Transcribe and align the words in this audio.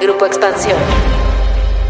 Grupo 0.00 0.26
Expansión. 0.26 0.78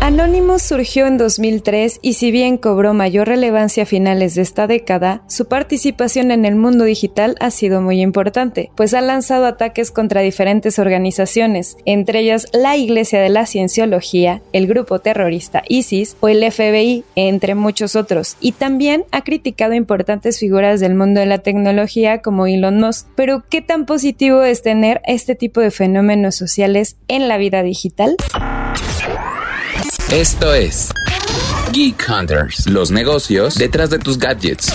Anonymous 0.08 0.62
surgió 0.62 1.06
en 1.06 1.18
2003 1.18 1.98
y 2.00 2.14
si 2.14 2.30
bien 2.30 2.56
cobró 2.56 2.94
mayor 2.94 3.28
relevancia 3.28 3.82
a 3.82 3.86
finales 3.86 4.34
de 4.34 4.40
esta 4.40 4.66
década, 4.66 5.22
su 5.28 5.48
participación 5.48 6.30
en 6.30 6.46
el 6.46 6.56
mundo 6.56 6.84
digital 6.84 7.36
ha 7.40 7.50
sido 7.50 7.82
muy 7.82 8.00
importante, 8.00 8.70
pues 8.74 8.94
ha 8.94 9.02
lanzado 9.02 9.44
ataques 9.44 9.90
contra 9.90 10.22
diferentes 10.22 10.78
organizaciones, 10.78 11.76
entre 11.84 12.20
ellas 12.20 12.46
la 12.54 12.78
Iglesia 12.78 13.20
de 13.20 13.28
la 13.28 13.44
Cienciología, 13.44 14.40
el 14.54 14.66
grupo 14.66 14.98
terrorista 14.98 15.62
ISIS 15.68 16.16
o 16.20 16.28
el 16.28 16.42
FBI, 16.50 17.04
entre 17.14 17.54
muchos 17.54 17.94
otros, 17.94 18.38
y 18.40 18.52
también 18.52 19.04
ha 19.12 19.24
criticado 19.24 19.74
importantes 19.74 20.38
figuras 20.38 20.80
del 20.80 20.94
mundo 20.94 21.20
de 21.20 21.26
la 21.26 21.40
tecnología 21.40 22.22
como 22.22 22.46
Elon 22.46 22.80
Musk. 22.80 23.08
Pero, 23.14 23.44
¿qué 23.50 23.60
tan 23.60 23.84
positivo 23.84 24.42
es 24.42 24.62
tener 24.62 25.02
este 25.04 25.34
tipo 25.34 25.60
de 25.60 25.70
fenómenos 25.70 26.34
sociales 26.34 26.96
en 27.08 27.28
la 27.28 27.36
vida 27.36 27.62
digital? 27.62 28.16
Esto 30.12 30.54
es 30.54 30.90
Geek 31.70 32.02
Hunters, 32.08 32.66
los 32.66 32.90
negocios 32.90 33.56
detrás 33.56 33.90
de 33.90 33.98
tus 33.98 34.18
gadgets. 34.18 34.72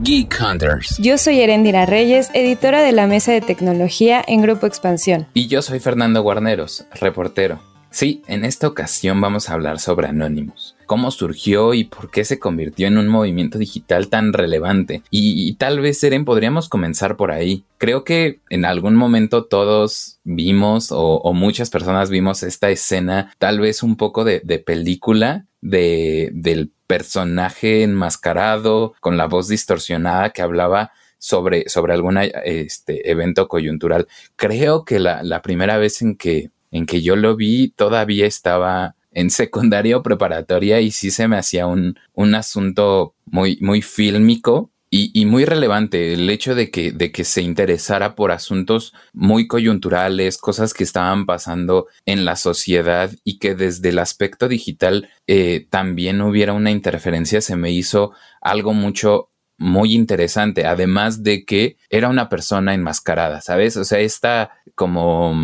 Geek 0.00 0.34
Hunters. 0.40 0.96
Yo 0.96 1.18
soy 1.18 1.42
Erendira 1.42 1.84
Reyes, 1.84 2.30
editora 2.32 2.80
de 2.80 2.92
la 2.92 3.06
Mesa 3.06 3.32
de 3.32 3.42
Tecnología 3.42 4.24
en 4.26 4.40
Grupo 4.40 4.66
Expansión. 4.66 5.26
Y 5.34 5.48
yo 5.48 5.60
soy 5.60 5.78
Fernando 5.78 6.22
Guarneros, 6.22 6.86
reportero. 6.98 7.60
Sí, 7.96 8.22
en 8.26 8.44
esta 8.44 8.68
ocasión 8.68 9.22
vamos 9.22 9.48
a 9.48 9.54
hablar 9.54 9.78
sobre 9.78 10.06
Anonymous 10.06 10.76
cómo 10.84 11.10
surgió 11.10 11.72
y 11.72 11.84
por 11.84 12.10
qué 12.10 12.26
se 12.26 12.38
convirtió 12.38 12.86
en 12.86 12.98
un 12.98 13.08
movimiento 13.08 13.56
digital 13.56 14.08
tan 14.08 14.34
relevante. 14.34 15.02
Y, 15.10 15.54
tal 15.54 15.80
vez, 15.80 16.04
Eren, 16.04 16.26
podríamos 16.26 16.68
comenzar 16.68 17.16
por 17.16 17.32
ahí. 17.32 17.64
Creo 17.78 18.04
que 18.04 18.40
en 18.50 18.66
algún 18.66 18.94
momento 18.94 19.46
todos 19.46 20.20
vimos 20.24 20.88
o, 20.90 21.32
muchas 21.32 21.70
personas 21.70 22.10
vimos 22.10 22.42
esta 22.42 22.68
escena, 22.68 23.32
tal 23.38 23.60
vez 23.60 23.82
un 23.82 23.96
poco 23.96 24.24
de, 24.24 24.40
película 24.64 25.46
de, 25.62 26.30
del 26.34 26.70
personaje 26.86 27.82
enmascarado 27.82 28.94
con 29.00 29.16
la 29.16 29.26
voz 29.26 29.48
distorsionada 29.48 30.30
que 30.30 30.42
hablaba 30.42 30.92
sobre, 31.18 31.66
sobre 31.70 31.94
algún 31.94 32.18
este, 32.18 33.10
evento 33.10 33.48
coyuntural. 33.48 34.06
Creo 34.36 34.84
que 34.84 35.00
la 35.00 35.40
primera 35.40 35.78
vez 35.78 36.02
en 36.02 36.14
que, 36.14 36.50
en 36.76 36.86
que 36.86 37.02
yo 37.02 37.16
lo 37.16 37.36
vi 37.36 37.68
todavía 37.68 38.26
estaba 38.26 38.94
en 39.12 39.30
secundaria 39.30 39.96
o 39.96 40.02
preparatoria 40.02 40.80
y 40.80 40.90
sí 40.90 41.10
se 41.10 41.26
me 41.26 41.38
hacía 41.38 41.66
un, 41.66 41.98
un 42.12 42.34
asunto 42.34 43.14
muy, 43.24 43.58
muy 43.60 43.82
fílmico 43.82 44.70
y, 44.88 45.26
muy 45.26 45.44
relevante 45.44 46.14
el 46.14 46.30
hecho 46.30 46.54
de 46.54 46.70
que, 46.70 46.92
de 46.92 47.12
que 47.12 47.24
se 47.24 47.42
interesara 47.42 48.14
por 48.14 48.30
asuntos 48.30 48.94
muy 49.12 49.46
coyunturales, 49.46 50.38
cosas 50.38 50.72
que 50.72 50.84
estaban 50.84 51.26
pasando 51.26 51.86
en 52.06 52.24
la 52.24 52.36
sociedad 52.36 53.10
y 53.24 53.38
que 53.38 53.54
desde 53.54 53.90
el 53.90 53.98
aspecto 53.98 54.48
digital 54.48 55.10
eh, 55.26 55.66
también 55.70 56.20
hubiera 56.22 56.52
una 56.52 56.70
interferencia, 56.70 57.40
se 57.40 57.56
me 57.56 57.72
hizo 57.72 58.12
algo 58.40 58.72
mucho 58.72 59.30
muy 59.58 59.92
interesante, 59.94 60.66
además 60.66 61.22
de 61.22 61.44
que 61.44 61.76
era 61.90 62.08
una 62.08 62.28
persona 62.28 62.74
enmascarada, 62.74 63.40
¿sabes? 63.40 63.76
O 63.76 63.84
sea, 63.84 63.98
esta 64.00 64.52
como... 64.74 65.34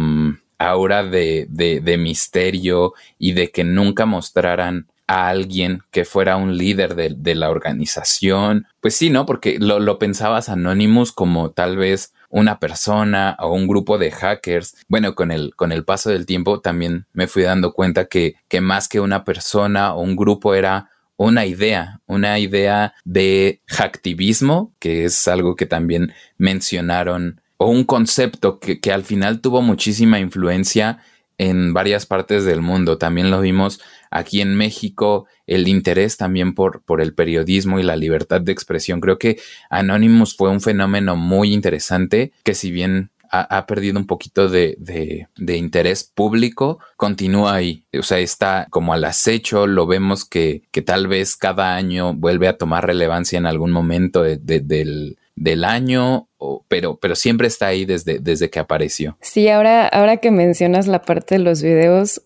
Aura 0.69 1.03
de, 1.05 1.47
de, 1.49 1.99
misterio 1.99 2.95
y 3.19 3.33
de 3.33 3.51
que 3.51 3.65
nunca 3.65 4.07
mostraran 4.07 4.87
a 5.07 5.29
alguien 5.29 5.83
que 5.91 6.05
fuera 6.05 6.37
un 6.37 6.57
líder 6.57 6.95
de, 6.95 7.35
la 7.35 7.51
organización. 7.51 8.67
Pues 8.81 8.95
sí, 8.95 9.11
¿no? 9.11 9.27
Porque 9.27 9.59
lo, 9.59 9.79
lo, 9.81 9.99
pensabas 9.99 10.49
Anonymous 10.49 11.13
como 11.13 11.51
tal 11.51 11.77
vez 11.77 12.15
una 12.31 12.59
persona 12.59 13.37
o 13.41 13.53
un 13.53 13.69
grupo 13.69 13.99
de 13.99 14.11
hackers. 14.11 14.77
Bueno, 14.89 15.15
con 15.15 15.31
el, 15.31 15.55
con 15.55 15.71
el 15.71 15.85
paso 15.85 16.11
del 16.11 16.27
tiempo 16.27 16.61
también 16.61 17.07
me 17.13 17.27
fui 17.27 17.43
dando 17.43 17.73
cuenta 17.73 18.07
que, 18.07 18.37
que 18.49 18.61
más 18.61 18.89
que 18.89 19.01
una 19.01 19.25
persona 19.25 19.95
o 19.95 20.01
un 20.01 20.17
grupo 20.17 20.55
era 20.55 20.89
una 21.17 21.47
idea, 21.47 22.01
una 22.07 22.39
idea 22.39 22.95
de 23.05 23.61
hacktivismo, 23.69 24.73
que 24.79 25.05
es 25.05 25.29
algo 25.29 25.57
que 25.57 25.67
también 25.67 26.15
mencionaron 26.39 27.42
o 27.63 27.71
un 27.71 27.85
concepto 27.85 28.59
que, 28.59 28.81
que 28.81 28.93
al 28.93 29.05
final 29.05 29.41
tuvo 29.41 29.63
muchísima 29.63 30.19
influencia 30.19 30.99
en 31.39 31.73
varias 31.73 32.07
partes 32.07 32.45
del 32.45 32.61
mundo. 32.61 32.99
También 32.99 33.31
lo 33.31 33.41
vimos 33.41 33.81
aquí 34.11 34.41
en 34.41 34.57
México, 34.57 35.27
el 35.47 35.69
interés 35.69 36.17
también 36.17 36.55
por, 36.55 36.83
por 36.83 37.01
el 37.01 37.15
periodismo 37.15 37.79
y 37.79 37.83
la 37.83 37.97
libertad 37.97 38.41
de 38.41 38.53
expresión. 38.53 39.01
Creo 39.01 39.19
que 39.19 39.41
Anonymous 39.71 40.37
fue 40.37 40.51
un 40.51 40.61
fenómeno 40.61 41.17
muy 41.17 41.53
interesante 41.53 42.33
que 42.45 42.55
si 42.55 42.71
bien 42.71 43.11
ha, 43.35 43.65
perdido 43.65 43.99
un 43.99 44.07
poquito 44.07 44.51
de, 44.51 44.77
de, 44.79 45.57
interés 45.57 46.05
público, 46.05 46.81
continúa 46.99 47.55
ahí. 47.55 47.87
O 47.99 48.03
sea, 48.03 48.19
está 48.19 48.67
como 48.69 48.93
al 48.93 49.05
acecho, 49.05 49.67
lo 49.67 49.87
vemos 49.87 50.27
que, 50.27 50.65
que 50.71 50.83
tal 50.83 51.09
vez 51.09 51.37
cada 51.37 51.75
año 51.75 52.13
vuelve 52.13 52.47
a 52.47 52.59
tomar 52.59 52.87
relevancia 52.87 53.39
en 53.39 53.47
algún 53.47 53.71
momento 53.71 54.23
del, 54.23 55.17
del 55.37 55.65
año, 55.65 56.29
pero, 56.69 56.97
pero 56.97 57.15
siempre 57.15 57.47
está 57.47 57.69
ahí 57.69 57.85
desde, 57.85 58.19
desde 58.19 58.51
que 58.51 58.59
apareció. 58.59 59.17
Sí, 59.21 59.49
ahora, 59.49 59.89
ahora 59.89 60.19
que 60.19 60.31
mencionas 60.31 60.87
la 60.87 61.03
parte 61.03 61.37
de 61.37 61.41
los 61.41 61.63
videos, 61.63 62.23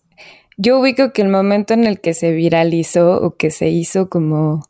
yo 0.57 0.79
ubico 0.79 1.13
que 1.13 1.21
el 1.21 1.29
momento 1.29 1.73
en 1.73 1.85
el 1.85 2.01
que 2.01 2.13
se 2.13 2.31
viralizó 2.31 3.21
o 3.21 3.35
que 3.35 3.51
se 3.51 3.69
hizo 3.69 4.09
como 4.09 4.63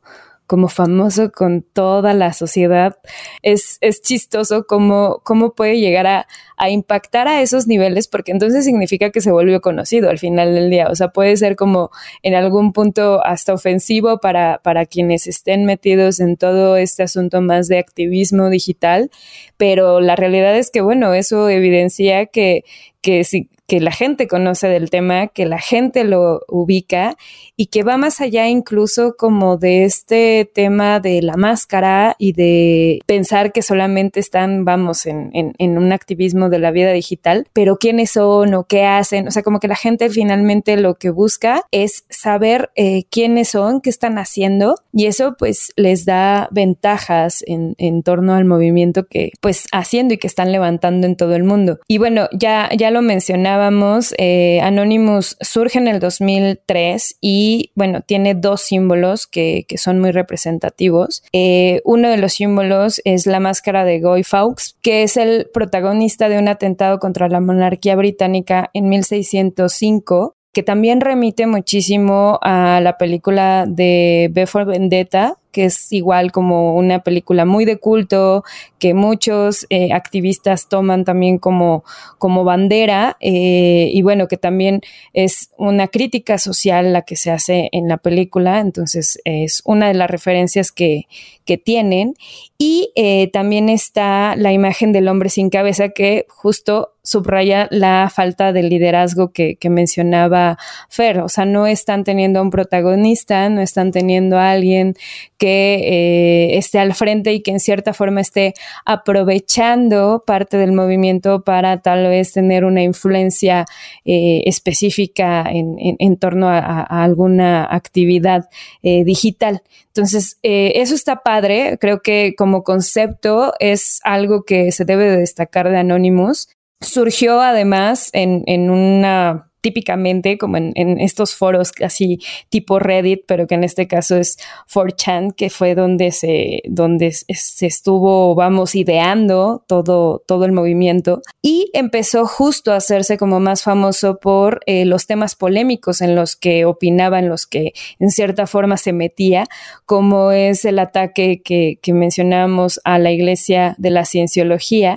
como 0.48 0.70
famoso 0.70 1.32
con 1.32 1.62
toda 1.62 2.14
la 2.14 2.32
sociedad, 2.32 2.98
es, 3.44 3.78
es 3.82 4.02
chistoso 4.02 4.66
cómo, 4.66 5.20
cómo 5.24 5.54
puede 5.54 5.78
llegar 5.78 6.08
a, 6.08 6.28
a, 6.58 6.70
impactar 6.70 7.28
a 7.28 7.42
esos 7.42 7.68
niveles, 7.68 8.08
porque 8.08 8.32
entonces 8.32 8.66
significa 8.66 9.12
que 9.12 9.22
se 9.22 9.32
volvió 9.32 9.62
conocido 9.62 10.10
al 10.10 10.20
final 10.20 10.54
del 10.54 10.70
día. 10.70 10.88
O 10.90 10.96
sea, 10.96 11.10
puede 11.10 11.38
ser 11.38 11.56
como 11.56 11.92
en 12.24 12.36
algún 12.36 12.74
punto 12.74 13.26
hasta 13.26 13.54
ofensivo 13.54 14.20
para, 14.20 14.60
para 14.64 14.86
quienes 14.86 15.28
estén 15.28 15.66
metidos 15.66 16.20
en 16.20 16.38
todo 16.38 16.78
este 16.78 17.04
asunto 17.04 17.42
más 17.42 17.68
de 17.68 17.80
activismo 17.80 18.50
digital, 18.50 19.10
pero 19.58 20.02
la 20.02 20.16
realidad 20.16 20.58
es 20.58 20.72
que, 20.72 20.82
bueno, 20.82 21.14
eso 21.14 21.50
evidencia 21.50 22.26
que, 22.28 22.64
que 23.02 23.24
si, 23.24 23.50
que 23.68 23.82
la 23.82 23.92
gente 23.92 24.30
conoce 24.30 24.70
del 24.70 24.90
tema, 24.90 25.28
que 25.28 25.46
la 25.46 25.60
gente 25.60 26.06
lo 26.06 26.42
ubica 26.48 27.18
y 27.58 27.66
que 27.66 27.84
va 27.84 27.98
más 27.98 28.22
allá 28.22 28.48
incluso 28.48 29.16
como 29.18 29.58
de 29.58 29.84
este 29.84 30.50
tema 30.54 31.02
de 31.02 31.22
la 31.22 31.36
máscara 31.36 32.16
y 32.18 32.32
de 32.32 33.02
pensar 33.06 33.52
que 33.52 33.62
solamente 33.62 34.22
están, 34.22 34.64
vamos, 34.64 35.06
en, 35.06 35.32
en, 35.34 35.78
un 35.78 35.92
activismo 35.92 36.47
de 36.50 36.60
la 36.60 36.72
vida 36.72 36.92
digital, 36.92 37.48
pero 37.54 37.78
quiénes 37.78 38.12
son 38.12 38.54
o 38.54 38.66
qué 38.66 38.86
hacen, 38.86 39.28
o 39.28 39.32
sea, 39.32 39.44
como 39.44 39.60
que 39.60 39.68
la 39.68 39.76
gente 39.76 40.10
finalmente 40.10 40.78
lo 40.78 40.96
que 40.96 41.10
busca 41.10 41.64
es 41.72 42.06
saber 42.10 42.72
eh, 42.76 43.06
quiénes 43.10 43.50
son, 43.50 43.82
qué 43.82 43.90
están 43.90 44.18
haciendo 44.18 44.76
y 44.94 45.06
eso 45.06 45.36
pues 45.38 45.72
les 45.76 46.06
da 46.06 46.48
ventajas 46.52 47.44
en, 47.48 47.76
en 47.78 48.04
torno 48.04 48.36
al 48.36 48.46
movimiento 48.46 49.08
que 49.08 49.32
pues 49.42 49.68
haciendo 49.72 50.14
y 50.14 50.18
que 50.18 50.28
están 50.28 50.52
levantando 50.52 51.08
en 51.08 51.16
todo 51.16 51.36
el 51.36 51.44
mundo. 51.44 51.80
Y 51.88 51.98
bueno, 51.98 52.28
ya, 52.34 52.70
ya 52.76 52.92
lo 52.92 53.02
mencionaba 53.02 53.72
eh, 54.18 54.60
Anonymous 54.62 55.38
surge 55.42 55.78
en 55.78 55.88
el 55.88 56.00
2003 56.00 57.18
y, 57.22 57.72
bueno, 57.76 58.02
tiene 58.02 58.36
dos 58.36 58.62
símbolos 58.62 59.28
que, 59.28 59.66
son 59.78 60.00
muy 60.00 60.12
representativos. 60.12 61.24
Eh, 61.34 61.82
uno 61.84 62.10
de 62.10 62.18
los 62.18 62.34
símbolos 62.34 63.02
es 63.04 63.28
la 63.28 63.40
máscara 63.40 63.84
de 63.84 64.00
Guy 64.00 64.24
Fawkes, 64.24 64.78
que 64.82 65.04
es 65.04 65.18
el 65.18 65.50
protagonista 65.54 66.30
de 66.30 66.37
un 66.40 66.48
atentado 66.48 67.00
contra 67.00 67.30
la 67.30 67.40
monarquía 67.40 67.96
británica 67.96 68.70
en 68.74 68.90
1605 68.90 70.34
que 70.58 70.64
también 70.64 71.02
remite 71.02 71.46
muchísimo 71.46 72.40
a 72.42 72.80
la 72.82 72.98
película 72.98 73.66
de 73.68 74.30
B 74.32 74.48
for 74.48 74.66
Vendetta, 74.66 75.38
que 75.52 75.66
es 75.66 75.92
igual 75.92 76.32
como 76.32 76.76
una 76.76 77.00
película 77.00 77.46
muy 77.46 77.66
de 77.66 77.78
culto, 77.78 78.44
que 78.80 78.94
muchos 78.94 79.66
eh, 79.70 79.94
activistas 79.94 80.70
toman 80.70 81.06
también 81.06 81.38
como, 81.38 81.84
como 82.18 82.44
bandera, 82.44 83.18
eh, 83.20 83.90
y 83.92 84.02
bueno, 84.02 84.28
que 84.28 84.38
también 84.38 84.82
es 85.14 85.52
una 85.58 85.88
crítica 85.88 86.38
social 86.38 86.94
la 86.94 87.04
que 87.04 87.16
se 87.16 87.32
hace 87.32 87.70
en 87.72 87.88
la 87.88 87.98
película, 87.98 88.60
entonces 88.60 89.20
es 89.26 89.62
una 89.66 89.88
de 89.88 89.94
las 89.94 90.10
referencias 90.10 90.72
que, 90.72 91.08
que 91.48 91.58
tienen. 91.58 92.14
Y 92.60 92.92
eh, 92.96 93.30
también 93.32 93.70
está 93.70 94.36
la 94.36 94.52
imagen 94.52 94.92
del 94.92 95.08
hombre 95.08 95.30
sin 95.30 95.50
cabeza 95.50 95.90
que 95.90 96.26
justo 96.28 96.94
subraya 97.04 97.68
la 97.72 98.12
falta 98.14 98.52
de 98.52 98.64
liderazgo 98.64 99.32
que, 99.32 99.58
mencionaba 99.70 100.58
Fer. 100.90 101.20
O 101.20 101.30
sea, 101.30 101.46
no 101.46 101.66
están 101.68 102.04
teniendo 102.04 102.40
a 102.40 102.42
un 102.42 102.50
protagonista, 102.50 103.48
no 103.50 103.62
están 103.62 103.92
teniendo 103.92 104.38
a 104.38 104.52
alguien 104.52 104.96
que 105.38 105.47
eh, 105.48 106.58
esté 106.58 106.80
al 106.80 106.94
frente 106.94 107.34
y 107.34 107.42
que 107.42 107.52
en 107.52 107.60
cierta 107.60 107.94
forma 107.94 108.22
esté 108.22 108.54
aprovechando 108.86 110.24
parte 110.26 110.58
del 110.58 110.72
movimiento 110.72 111.44
para 111.44 111.82
tal 111.82 112.08
vez 112.08 112.34
tener 112.34 112.66
una 112.66 112.84
influencia 112.84 113.66
eh, 114.06 114.44
específica 114.46 115.46
en, 115.50 116.18
torno 116.18 116.50
a, 116.50 116.82
alguna 116.82 117.68
actividad 117.70 118.50
eh, 118.84 119.04
digital. 119.04 119.62
Entonces, 119.88 120.38
eso 120.44 120.94
está 120.94 121.24
padre. 121.24 121.78
Creo 121.80 122.02
que 122.02 122.36
como 122.38 122.64
concepto 122.64 123.54
es 123.60 124.00
algo 124.04 124.44
que 124.44 124.72
se 124.72 124.86
debe 124.86 125.10
de 125.10 125.18
destacar 125.18 125.70
de 125.70 125.78
Anonymous. 125.78 126.50
Surgió 126.82 127.42
además 127.42 128.10
en, 128.14 128.44
en 128.46 128.70
una 128.70 129.48
típicamente 129.68 130.38
como 130.38 130.56
en, 130.56 130.74
estos 131.02 131.36
foros 131.36 131.74
así 131.84 132.20
tipo 132.48 132.80
Reddit, 132.80 133.24
pero 133.28 133.48
que 133.48 133.56
en 133.56 133.66
este 133.66 133.86
caso 133.86 134.16
es 134.16 134.38
4chan, 134.74 135.36
que 135.36 135.50
fue 135.50 135.76
donde 135.76 136.12
se, 136.14 136.62
donde 136.70 137.12
se 137.12 137.66
estuvo, 137.66 138.34
vamos, 138.34 138.76
ideando 138.76 139.66
todo, 139.68 140.24
todo 140.26 140.46
el 140.46 140.54
movimiento. 140.54 141.22
Y 141.42 141.70
empezó 141.74 142.26
justo 142.26 142.72
a 142.72 142.78
hacerse 142.78 143.18
como 143.18 143.42
más 143.42 143.62
famoso 143.62 144.20
por 144.22 144.62
eh, 144.68 144.86
los 144.86 145.06
temas 145.06 145.36
polémicos 145.36 146.00
en 146.00 146.16
los 146.16 146.38
que 146.38 146.64
opinaba, 146.64 147.20
en 147.20 147.28
los 147.28 147.46
que 147.46 147.74
en 148.00 148.10
cierta 148.10 148.48
forma 148.48 148.78
se 148.78 148.94
metía, 148.94 149.48
como 149.86 150.32
es 150.32 150.64
el 150.64 150.80
ataque 150.80 151.42
que, 151.44 151.78
que 151.82 151.92
mencionamos 151.92 152.80
a 152.86 153.00
la 153.00 153.12
iglesia 153.12 153.76
de 153.78 153.90
la 153.90 154.06
cienciología. 154.06 154.96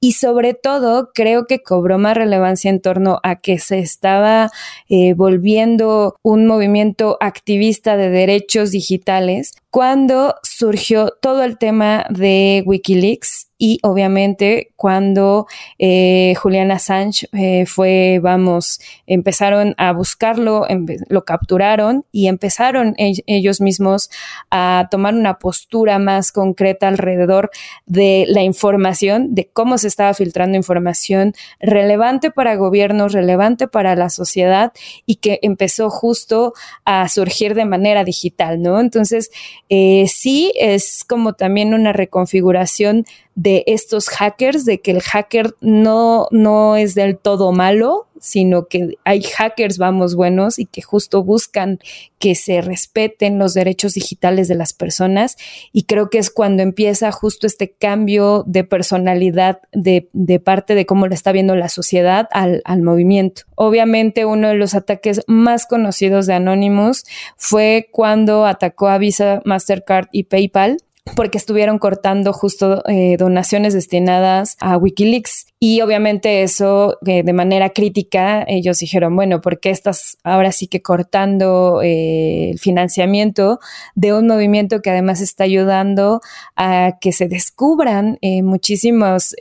Y 0.00 0.12
sobre 0.14 0.54
todo 0.54 1.10
creo 1.14 1.46
que 1.46 1.62
cobró 1.62 1.98
más 1.98 2.16
relevancia 2.16 2.70
en 2.70 2.80
torno 2.80 3.20
a 3.22 3.36
que 3.36 3.60
se 3.60 3.78
estaba 4.00 4.50
eh, 4.88 5.12
volviendo 5.12 6.16
un 6.22 6.46
movimiento 6.46 7.18
activista 7.20 7.98
de 7.98 8.08
derechos 8.08 8.70
digitales 8.70 9.52
cuando 9.70 10.34
surgió 10.42 11.16
todo 11.20 11.44
el 11.44 11.56
tema 11.56 12.04
de 12.10 12.62
Wikileaks 12.66 13.50
y 13.62 13.78
obviamente 13.82 14.72
cuando 14.74 15.46
eh, 15.78 16.34
Julian 16.34 16.70
Assange 16.70 17.28
eh, 17.32 17.66
fue, 17.66 18.18
vamos, 18.22 18.80
empezaron 19.06 19.74
a 19.76 19.92
buscarlo, 19.92 20.66
lo 21.08 21.24
capturaron 21.26 22.06
y 22.10 22.28
empezaron 22.28 22.94
ellos 22.96 23.60
mismos 23.60 24.10
a 24.50 24.88
tomar 24.90 25.14
una 25.14 25.38
postura 25.38 25.98
más 25.98 26.32
concreta 26.32 26.88
alrededor 26.88 27.50
de 27.84 28.24
la 28.28 28.42
información, 28.42 29.34
de 29.34 29.50
cómo 29.52 29.76
se 29.76 29.88
estaba 29.88 30.14
filtrando 30.14 30.56
información 30.56 31.34
relevante 31.60 32.30
para 32.30 32.56
gobiernos, 32.56 33.12
relevante 33.12 33.68
para 33.68 33.94
la 33.94 34.08
sociedad 34.08 34.72
y 35.04 35.16
que 35.16 35.38
empezó 35.42 35.90
justo 35.90 36.54
a 36.86 37.06
surgir 37.10 37.54
de 37.54 37.66
manera 37.66 38.04
digital, 38.04 38.62
¿no? 38.62 38.80
Entonces, 38.80 39.30
eh, 39.70 40.06
sí 40.08 40.52
es 40.56 41.04
como 41.08 41.34
también 41.34 41.74
una 41.74 41.92
reconfiguración 41.92 43.06
de 43.34 43.64
estos 43.66 44.08
hackers, 44.08 44.64
de 44.64 44.80
que 44.80 44.90
el 44.90 45.02
hacker 45.02 45.54
no, 45.60 46.28
no 46.30 46.76
es 46.76 46.94
del 46.94 47.16
todo 47.16 47.52
malo, 47.52 48.08
sino 48.20 48.66
que 48.66 48.98
hay 49.04 49.22
hackers, 49.22 49.78
vamos, 49.78 50.14
buenos 50.14 50.58
y 50.58 50.66
que 50.66 50.82
justo 50.82 51.24
buscan 51.24 51.80
que 52.18 52.34
se 52.34 52.60
respeten 52.60 53.38
los 53.38 53.54
derechos 53.54 53.94
digitales 53.94 54.46
de 54.46 54.54
las 54.54 54.74
personas. 54.74 55.36
Y 55.72 55.84
creo 55.84 56.10
que 56.10 56.18
es 56.18 56.30
cuando 56.30 56.62
empieza 56.62 57.10
justo 57.12 57.46
este 57.46 57.70
cambio 57.70 58.44
de 58.46 58.62
personalidad 58.62 59.60
de, 59.72 60.08
parte 60.44 60.74
de 60.74 60.84
cómo 60.84 61.06
lo 61.06 61.14
está 61.14 61.32
viendo 61.32 61.56
la 61.56 61.70
sociedad 61.70 62.28
al, 62.30 62.60
al 62.66 62.82
movimiento. 62.82 63.42
Obviamente 63.54 64.26
uno 64.26 64.48
de 64.48 64.54
los 64.54 64.74
ataques 64.74 65.22
más 65.26 65.66
conocidos 65.66 66.26
de 66.26 66.34
Anonymous 66.34 67.04
fue 67.36 67.88
cuando 67.90 68.44
atacó 68.44 68.88
a 68.88 68.98
Visa, 68.98 69.40
Mastercard 69.44 70.08
y 70.12 70.24
PayPal 70.24 70.76
porque 71.14 71.38
estuvieron 71.38 71.78
cortando 71.78 72.32
justo 72.32 72.82
eh, 72.86 73.16
donaciones 73.18 73.74
destinadas 73.74 74.56
a 74.60 74.76
Wikileaks. 74.76 75.46
Y 75.62 75.82
obviamente 75.82 76.42
eso 76.42 76.96
eh, 77.06 77.22
de 77.22 77.32
manera 77.34 77.70
crítica, 77.70 78.44
ellos 78.48 78.78
dijeron, 78.78 79.14
bueno, 79.14 79.42
¿por 79.42 79.60
qué 79.60 79.70
estás 79.70 80.16
ahora 80.24 80.52
sí 80.52 80.68
que 80.68 80.80
cortando 80.80 81.82
eh, 81.82 82.50
el 82.50 82.58
financiamiento 82.58 83.60
de 83.94 84.14
un 84.14 84.26
movimiento 84.26 84.80
que 84.80 84.90
además 84.90 85.20
está 85.20 85.44
ayudando 85.44 86.22
a 86.56 86.96
que 87.00 87.12
se 87.12 87.28
descubran 87.28 88.18
muchísimos 88.42 89.34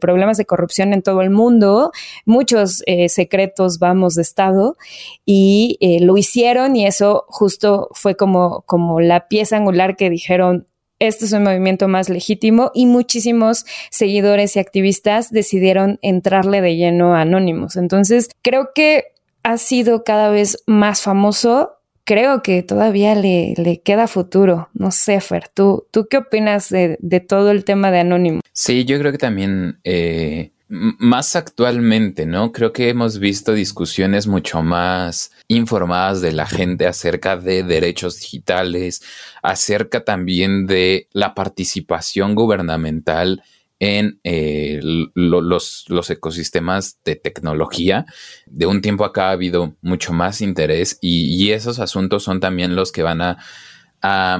problemas 0.00 0.36
de 0.36 0.44
corrupción 0.44 0.92
en 0.92 1.02
todo 1.02 1.22
el 1.22 1.30
mundo, 1.30 1.92
muchos 2.24 2.82
secretos, 3.08 3.78
vamos, 3.78 4.14
de 4.14 4.22
Estado, 4.22 4.76
y 5.24 5.78
lo 6.00 6.16
hicieron 6.16 6.76
y 6.76 6.86
eso 6.86 7.24
justo 7.28 7.88
fue 7.92 8.16
como, 8.16 8.62
como 8.62 9.00
la 9.00 9.28
pieza 9.28 9.56
angular 9.56 9.96
que 9.96 10.10
dijeron, 10.10 10.66
este 10.98 11.24
es 11.24 11.32
un 11.32 11.44
movimiento 11.44 11.88
más 11.88 12.08
legítimo 12.08 12.70
y 12.74 12.86
muchísimos 12.86 13.64
seguidores 13.90 14.56
y 14.56 14.58
activistas 14.58 15.30
decidieron 15.30 15.98
entrarle 16.02 16.60
de 16.60 16.76
lleno 16.76 17.14
a 17.14 17.22
Anónimos. 17.22 17.76
Entonces, 17.76 18.28
creo 18.42 18.70
que 18.74 19.04
ha 19.42 19.58
sido 19.58 20.04
cada 20.04 20.30
vez 20.30 20.62
más 20.66 21.00
famoso. 21.00 21.72
Creo 22.04 22.42
que 22.42 22.62
todavía 22.62 23.14
le, 23.14 23.54
le 23.56 23.80
queda 23.80 24.06
futuro. 24.08 24.70
No 24.72 24.90
sé, 24.90 25.20
Fer, 25.20 25.48
¿tú, 25.52 25.86
¿tú 25.90 26.06
qué 26.08 26.18
opinas 26.18 26.70
de, 26.70 26.96
de 27.00 27.20
todo 27.20 27.50
el 27.50 27.64
tema 27.64 27.90
de 27.90 28.00
Anónimos? 28.00 28.42
Sí, 28.52 28.84
yo 28.84 28.98
creo 28.98 29.12
que 29.12 29.18
también 29.18 29.78
eh, 29.84 30.52
más 30.68 31.34
actualmente, 31.34 32.26
¿no? 32.26 32.52
Creo 32.52 32.72
que 32.72 32.90
hemos 32.90 33.18
visto 33.18 33.54
discusiones 33.54 34.26
mucho 34.26 34.62
más 34.62 35.32
informadas 35.48 36.20
de 36.20 36.32
la 36.32 36.46
gente 36.46 36.86
acerca 36.86 37.36
de 37.36 37.62
derechos 37.62 38.20
digitales, 38.20 39.02
acerca 39.42 40.04
también 40.04 40.66
de 40.66 41.08
la 41.12 41.34
participación 41.34 42.34
gubernamental 42.34 43.42
en 43.80 44.20
eh, 44.24 44.80
los, 44.82 45.84
los, 45.88 46.10
ecosistemas 46.10 46.98
de 47.04 47.16
tecnología. 47.16 48.04
De 48.46 48.66
un 48.66 48.82
tiempo 48.82 49.04
acá 49.04 49.28
ha 49.28 49.32
habido 49.32 49.76
mucho 49.80 50.12
más 50.12 50.40
interés 50.40 50.98
y, 51.00 51.50
esos 51.52 51.78
asuntos 51.78 52.24
son 52.24 52.40
también 52.40 52.76
los 52.76 52.92
que 52.92 53.02
van 53.02 53.22
a, 53.22 53.38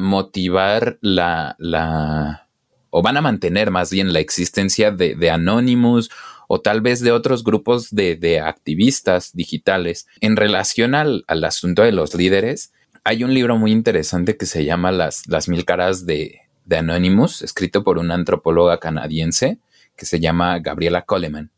motivar 0.00 0.98
la, 1.00 1.56
la 1.58 2.47
o 2.90 3.02
van 3.02 3.16
a 3.16 3.20
mantener 3.22 3.70
más 3.70 3.90
bien 3.90 4.12
la 4.12 4.20
existencia 4.20 4.90
de, 4.90 5.14
de 5.14 5.30
Anonymous 5.30 6.10
o 6.48 6.60
tal 6.60 6.80
vez 6.80 7.00
de 7.00 7.12
otros 7.12 7.44
grupos 7.44 7.90
de, 7.90 8.40
activistas 8.40 9.32
digitales. 9.34 10.08
En 10.20 10.36
relación 10.36 10.94
al, 10.94 11.24
asunto 11.28 11.82
de 11.82 11.92
los 11.92 12.14
líderes, 12.14 12.72
hay 13.04 13.22
un 13.22 13.34
libro 13.34 13.56
muy 13.56 13.70
interesante 13.70 14.36
que 14.36 14.46
se 14.46 14.64
llama 14.64 14.90
Las, 14.90 15.28
las 15.28 15.48
mil 15.48 15.64
caras 15.64 16.06
de, 16.06 16.40
de 16.64 16.76
Anonymous, 16.78 17.42
escrito 17.42 17.84
por 17.84 17.98
una 17.98 18.14
antropóloga 18.14 18.80
canadiense 18.80 19.58
que 19.94 20.06
se 20.06 20.20
llama 20.20 20.58
Gabriela 20.58 21.02
Coleman. 21.02 21.50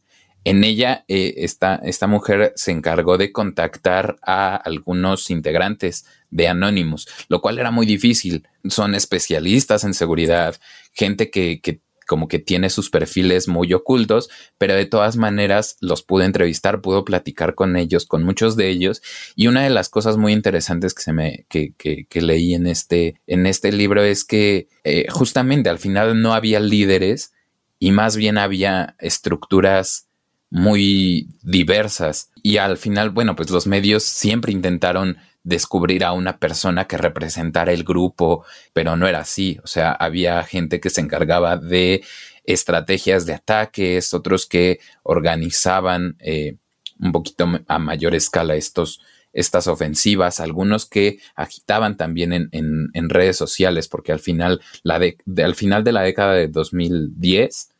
En 0.44 0.64
ella, 0.64 1.04
eh, 1.08 1.34
esta, 1.38 2.06
mujer 2.06 2.52
se 2.56 2.72
encargó 2.72 3.18
de 3.18 3.32
contactar 3.32 4.16
a 4.22 4.56
algunos 4.56 5.30
integrantes 5.30 6.06
de 6.30 6.48
Anonymous, 6.48 7.08
lo 7.28 7.40
cual 7.40 7.58
era 7.58 7.70
muy 7.70 7.86
difícil. 7.86 8.46
Son 8.68 8.94
especialistas 8.94 9.84
en 9.84 9.94
seguridad, 9.94 10.56
gente 10.92 11.30
que, 11.30 11.60
que 11.60 11.80
como 12.10 12.26
que 12.26 12.40
tiene 12.40 12.70
sus 12.70 12.90
perfiles 12.90 13.46
muy 13.46 13.72
ocultos, 13.72 14.30
pero 14.58 14.74
de 14.74 14.84
todas 14.84 15.16
maneras 15.16 15.76
los 15.80 16.02
pude 16.02 16.24
entrevistar, 16.24 16.80
pudo 16.80 17.04
platicar 17.04 17.54
con 17.54 17.76
ellos, 17.76 18.04
con 18.04 18.24
muchos 18.24 18.56
de 18.56 18.68
ellos. 18.68 19.00
Y 19.36 19.46
una 19.46 19.62
de 19.62 19.70
las 19.70 19.88
cosas 19.88 20.16
muy 20.16 20.32
interesantes 20.32 20.92
que 20.92 21.02
se 21.02 21.12
me, 21.12 21.46
que, 21.48 21.72
que, 21.76 22.20
leí 22.20 22.54
en 22.54 22.66
este, 22.66 23.20
en 23.28 23.46
este 23.46 23.70
libro 23.70 24.02
es 24.02 24.24
que 24.24 24.66
eh, 24.82 25.06
justamente 25.08 25.68
al 25.68 25.78
final 25.78 26.20
no 26.20 26.34
había 26.34 26.58
líderes 26.58 27.32
y 27.78 27.92
más 27.92 28.16
bien 28.16 28.38
había 28.38 28.96
estructuras 28.98 30.09
muy 30.50 31.28
diversas. 31.42 32.30
Y 32.42 32.58
al 32.58 32.76
final, 32.76 33.10
bueno, 33.10 33.36
pues 33.36 33.50
los 33.50 33.66
medios 33.66 34.02
siempre 34.02 34.52
intentaron 34.52 35.18
descubrir 35.42 36.04
a 36.04 36.12
una 36.12 36.38
persona 36.38 36.86
que 36.86 36.98
representara 36.98 37.72
el 37.72 37.84
grupo, 37.84 38.44
pero 38.72 38.96
no 38.96 39.06
era 39.06 39.20
así. 39.20 39.58
O 39.64 39.66
sea, 39.66 39.92
había 39.92 40.42
gente 40.44 40.80
que 40.80 40.90
se 40.90 41.00
encargaba 41.00 41.56
de 41.56 42.02
estrategias 42.44 43.26
de 43.26 43.34
ataques, 43.34 44.12
otros 44.12 44.46
que 44.46 44.80
organizaban 45.02 46.16
eh, 46.18 46.56
un 46.98 47.12
poquito 47.12 47.48
a 47.66 47.78
mayor 47.78 48.14
escala 48.14 48.56
estos, 48.56 49.00
estas 49.32 49.68
ofensivas, 49.68 50.40
algunos 50.40 50.86
que 50.86 51.18
agitaban 51.34 51.96
también 51.96 52.32
en, 52.32 52.50
en, 52.52 53.08
redes 53.08 53.36
sociales, 53.36 53.88
porque 53.88 54.12
al 54.12 54.20
final, 54.20 54.60
la 54.82 54.98
de, 54.98 55.16
al 55.42 55.54
final 55.54 55.84
de 55.84 55.92
la 55.92 56.02
década 56.02 56.34
de 56.34 56.48
2010, 56.48 57.70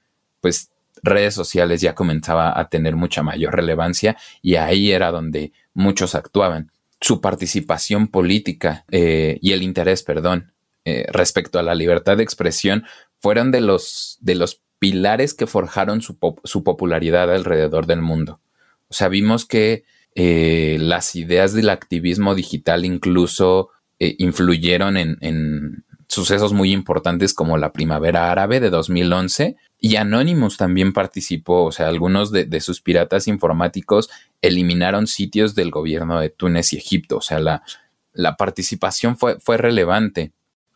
pues 0.41 0.71
redes 1.03 1.35
sociales 1.35 1.81
ya 1.81 1.95
comenzaba 1.95 2.59
a 2.59 2.69
tener 2.69 2.97
mucha 2.97 3.23
mayor 3.23 3.55
relevancia 3.55 4.17
y 4.43 4.57
ahí 4.57 4.93
era 4.93 5.11
donde 5.11 5.53
muchos 5.75 6.15
actuaban. 6.15 6.71
Su 7.01 7.21
participación 7.21 8.09
política 8.09 8.85
eh, 8.91 9.39
y 9.41 9.53
el 9.53 9.63
interés, 9.63 10.03
perdón, 10.03 10.53
eh, 10.85 11.07
respecto 11.13 11.59
a 11.59 11.63
la 11.63 11.75
libertad 11.75 12.17
de 12.17 12.23
expresión 12.23 12.85
fueron 13.19 13.51
de 13.51 13.61
los, 13.61 14.19
de 14.21 14.35
los 14.35 14.61
pilares 14.79 15.35
que 15.35 15.47
forjaron 15.47 16.03
su, 16.03 16.19
popularidad 16.19 17.33
alrededor 17.35 17.87
del 17.87 18.03
mundo. 18.03 18.41
O 18.89 18.95
sea, 18.95 19.09
vimos 19.09 19.47
que 19.47 19.85
eh, 20.15 20.79
las 20.81 21.15
ideas 21.17 21.53
del 21.53 21.71
activismo 21.71 22.35
digital 22.35 22.85
incluso 22.85 23.71
influyeron 23.99 24.97
en, 24.97 25.19
en, 25.21 25.85
sucesos 26.11 26.53
muy 26.53 26.73
importantes 26.73 27.33
como 27.33 27.57
la 27.57 27.73
Primavera 27.73 28.33
Árabe 28.33 28.59
de 28.59 28.69
2011 28.69 29.57
y 29.79 29.97
Anonymous 29.97 30.57
también 30.57 30.93
participó, 30.93 31.65
o 31.65 31.73
sea, 31.73 31.87
algunos 31.87 32.33
de, 32.33 32.61
sus 32.61 32.81
piratas 32.81 33.29
informáticos 33.29 34.11
eliminaron 34.43 35.07
sitios 35.07 35.55
del 35.55 35.71
gobierno 35.71 36.21
de 36.21 36.29
Túnez 36.29 36.73
y 36.73 36.79
Egipto, 36.79 37.19
o 37.19 37.23
sea, 37.23 37.39
la, 37.39 38.37
participación 38.37 39.17
fue, 39.17 39.57
relevante. 39.57 40.33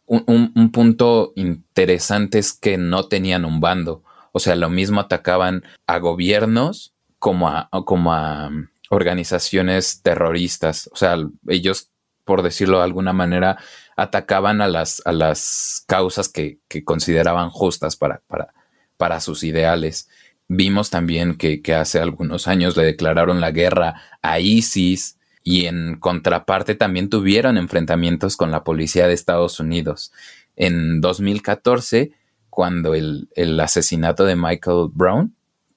Un, 0.07 0.53
un, 0.55 0.71
punto 0.71 1.33
interesante 1.35 2.39
es 2.39 2.53
que 2.53 2.79
no 2.79 3.09
tenían 3.09 3.45
un 3.45 3.61
bando, 3.61 4.03
o 4.33 4.39
sea, 4.39 4.55
lo 4.55 4.71
mismo 4.71 5.01
atacaban 5.01 5.65
a 5.87 5.99
gobiernos 5.99 6.95
como 7.19 7.49
a, 7.49 7.69
como 7.85 8.13
a 8.13 8.51
organizaciones 8.91 10.03
terroristas. 10.03 10.89
O 10.93 10.97
sea, 10.97 11.17
ellos, 11.49 11.91
por 12.25 12.43
decirlo 12.43 12.79
de 12.79 12.85
alguna 12.85 13.13
manera, 13.13 13.59
atacaban 13.97 14.61
a 14.61 14.69
las, 14.69 15.03
a 15.05 15.13
las 15.13 15.85
causas 15.87 16.29
que, 16.29 16.59
consideraban 16.85 17.51
justas 17.51 17.97
para, 17.97 18.23
para, 18.27 18.53
para 18.97 19.21
sus 19.21 19.45
ideales. 19.45 20.09
Vimos 20.49 20.91
también 20.91 21.37
que, 21.37 21.63
que, 21.63 21.75
hace 21.75 22.01
algunos 22.01 22.49
años 22.49 22.77
le 22.77 22.85
declararon 22.85 23.41
la 23.41 23.51
guerra 23.51 24.03
a 24.23 24.41
ISIS 24.41 25.19
y 25.43 25.67
en 25.67 25.97
contraparte 26.01 26.75
también 26.75 27.09
tuvieron 27.09 27.59
enfrentamientos 27.59 28.37
con 28.37 28.51
la 28.51 28.65
policía 28.65 29.07
de 29.07 29.15
Estados 29.15 29.61
Unidos. 29.61 30.13
En 30.57 31.01
2014, 31.01 32.13
cuando 32.51 32.95
el, 32.95 33.29
el 33.35 33.59
asesinato 33.61 34.25
de 34.25 34.37
Michael 34.37 34.89
Brown 34.93 35.35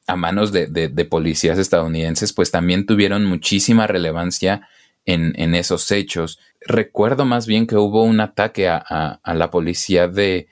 a 0.07 0.15
manos 0.15 0.53
de, 0.53 0.67
de, 0.67 1.05
policías 1.05 1.59
estadounidenses, 1.59 2.31
pues 2.31 2.49
también 2.49 2.85
tuvieron 2.85 3.25
muchísima 3.25 3.87
relevancia 3.87 4.69
en, 5.07 5.33
en, 5.37 5.55
esos 5.55 5.91
hechos. 5.91 6.39
Recuerdo 6.61 7.25
más 7.25 7.47
bien 7.47 7.65
que 7.65 7.77
hubo 7.77 8.03
un 8.03 8.19
ataque 8.19 8.67
a, 8.69 9.19
la 9.25 9.49
policía 9.49 10.07
de, 10.07 10.47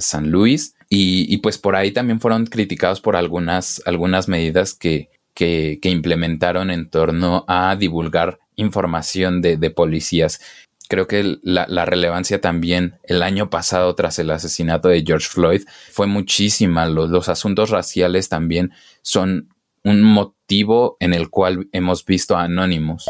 San 0.00 0.30
Luis 0.30 0.76
y, 0.90 1.32
y, 1.32 1.38
pues 1.38 1.56
por 1.56 1.74
ahí 1.74 1.90
también 1.92 2.20
fueron 2.20 2.44
criticados 2.44 3.00
por 3.00 3.16
algunas, 3.16 3.80
algunas 3.86 4.28
medidas 4.28 4.74
que, 4.74 5.08
que, 5.32 5.78
que 5.80 5.90
implementaron 5.90 6.70
en 6.70 6.90
torno 6.90 7.44
a 7.48 7.74
divulgar 7.76 8.38
información 8.56 9.42
de, 9.42 9.70
policías 9.70 10.40
creo 10.86 11.06
que 11.06 11.38
la, 11.42 11.66
la, 11.66 11.86
relevancia 11.86 12.42
también 12.42 12.98
el 13.04 13.22
año 13.22 13.48
pasado 13.48 13.94
tras 13.94 14.18
el 14.18 14.30
asesinato 14.30 14.88
de 14.88 15.02
George 15.04 15.28
Floyd 15.28 15.62
fue 15.90 16.06
muchísima. 16.06 16.86
Los, 16.86 17.08
los, 17.08 17.30
asuntos 17.30 17.70
raciales 17.70 18.28
también 18.28 18.70
son 19.00 19.48
un 19.82 20.02
motivo 20.02 20.96
en 21.00 21.14
el 21.14 21.30
cual 21.30 21.68
hemos 21.72 22.04
visto 22.04 22.36
a 22.36 22.44
Anonymous. 22.44 23.06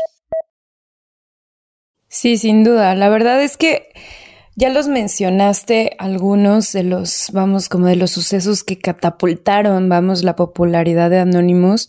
Sí, 2.15 2.39
sin 2.39 2.63
duda. 2.63 2.95
La 2.95 3.09
verdad 3.09 3.43
es 3.43 3.57
que 3.57 3.89
ya 4.55 4.69
los 4.69 4.87
mencionaste 4.87 5.97
algunos 5.99 6.73
de 6.73 6.85
los, 6.85 7.31
vamos, 7.33 7.69
como 7.69 7.87
de 7.89 7.97
los 7.97 8.13
sucesos 8.13 8.63
que 8.63 8.79
catapultaron, 8.79 9.89
vamos, 9.89 10.23
la 10.23 10.37
popularidad 10.37 11.11
de 11.11 11.19
Anonymous, 11.19 11.89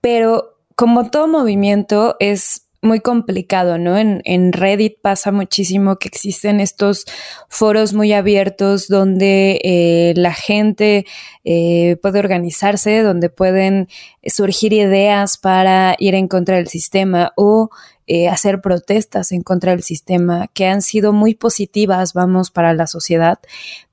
pero 0.00 0.58
como 0.74 1.12
todo 1.12 1.28
movimiento 1.28 2.16
es 2.18 2.66
muy 2.82 2.98
complicado, 2.98 3.78
¿no? 3.78 3.96
En, 3.96 4.20
en, 4.24 4.52
Reddit 4.52 5.00
pasa 5.00 5.30
muchísimo 5.30 5.96
que 5.96 6.08
existen 6.08 6.58
estos 6.58 7.06
foros 7.48 7.94
muy 7.94 8.12
abiertos 8.12 8.88
donde 8.88 9.60
eh, 9.62 10.14
la 10.16 10.32
gente 10.34 11.06
eh, 11.44 11.96
puede 12.02 12.18
organizarse, 12.18 13.02
donde 13.02 13.30
pueden 13.30 13.88
surgir 14.26 14.72
ideas 14.72 15.38
para 15.38 15.94
ir 15.98 16.16
en 16.16 16.26
contra 16.26 16.56
del 16.56 16.66
sistema 16.66 17.32
o 17.36 17.70
eh, 18.08 18.28
hacer 18.28 18.60
protestas 18.60 19.30
en 19.30 19.42
contra 19.42 19.70
del 19.70 19.84
sistema 19.84 20.48
que 20.48 20.66
han 20.66 20.82
sido 20.82 21.12
muy 21.12 21.36
positivas, 21.36 22.14
vamos, 22.14 22.50
para 22.50 22.74
la 22.74 22.88
sociedad, 22.88 23.38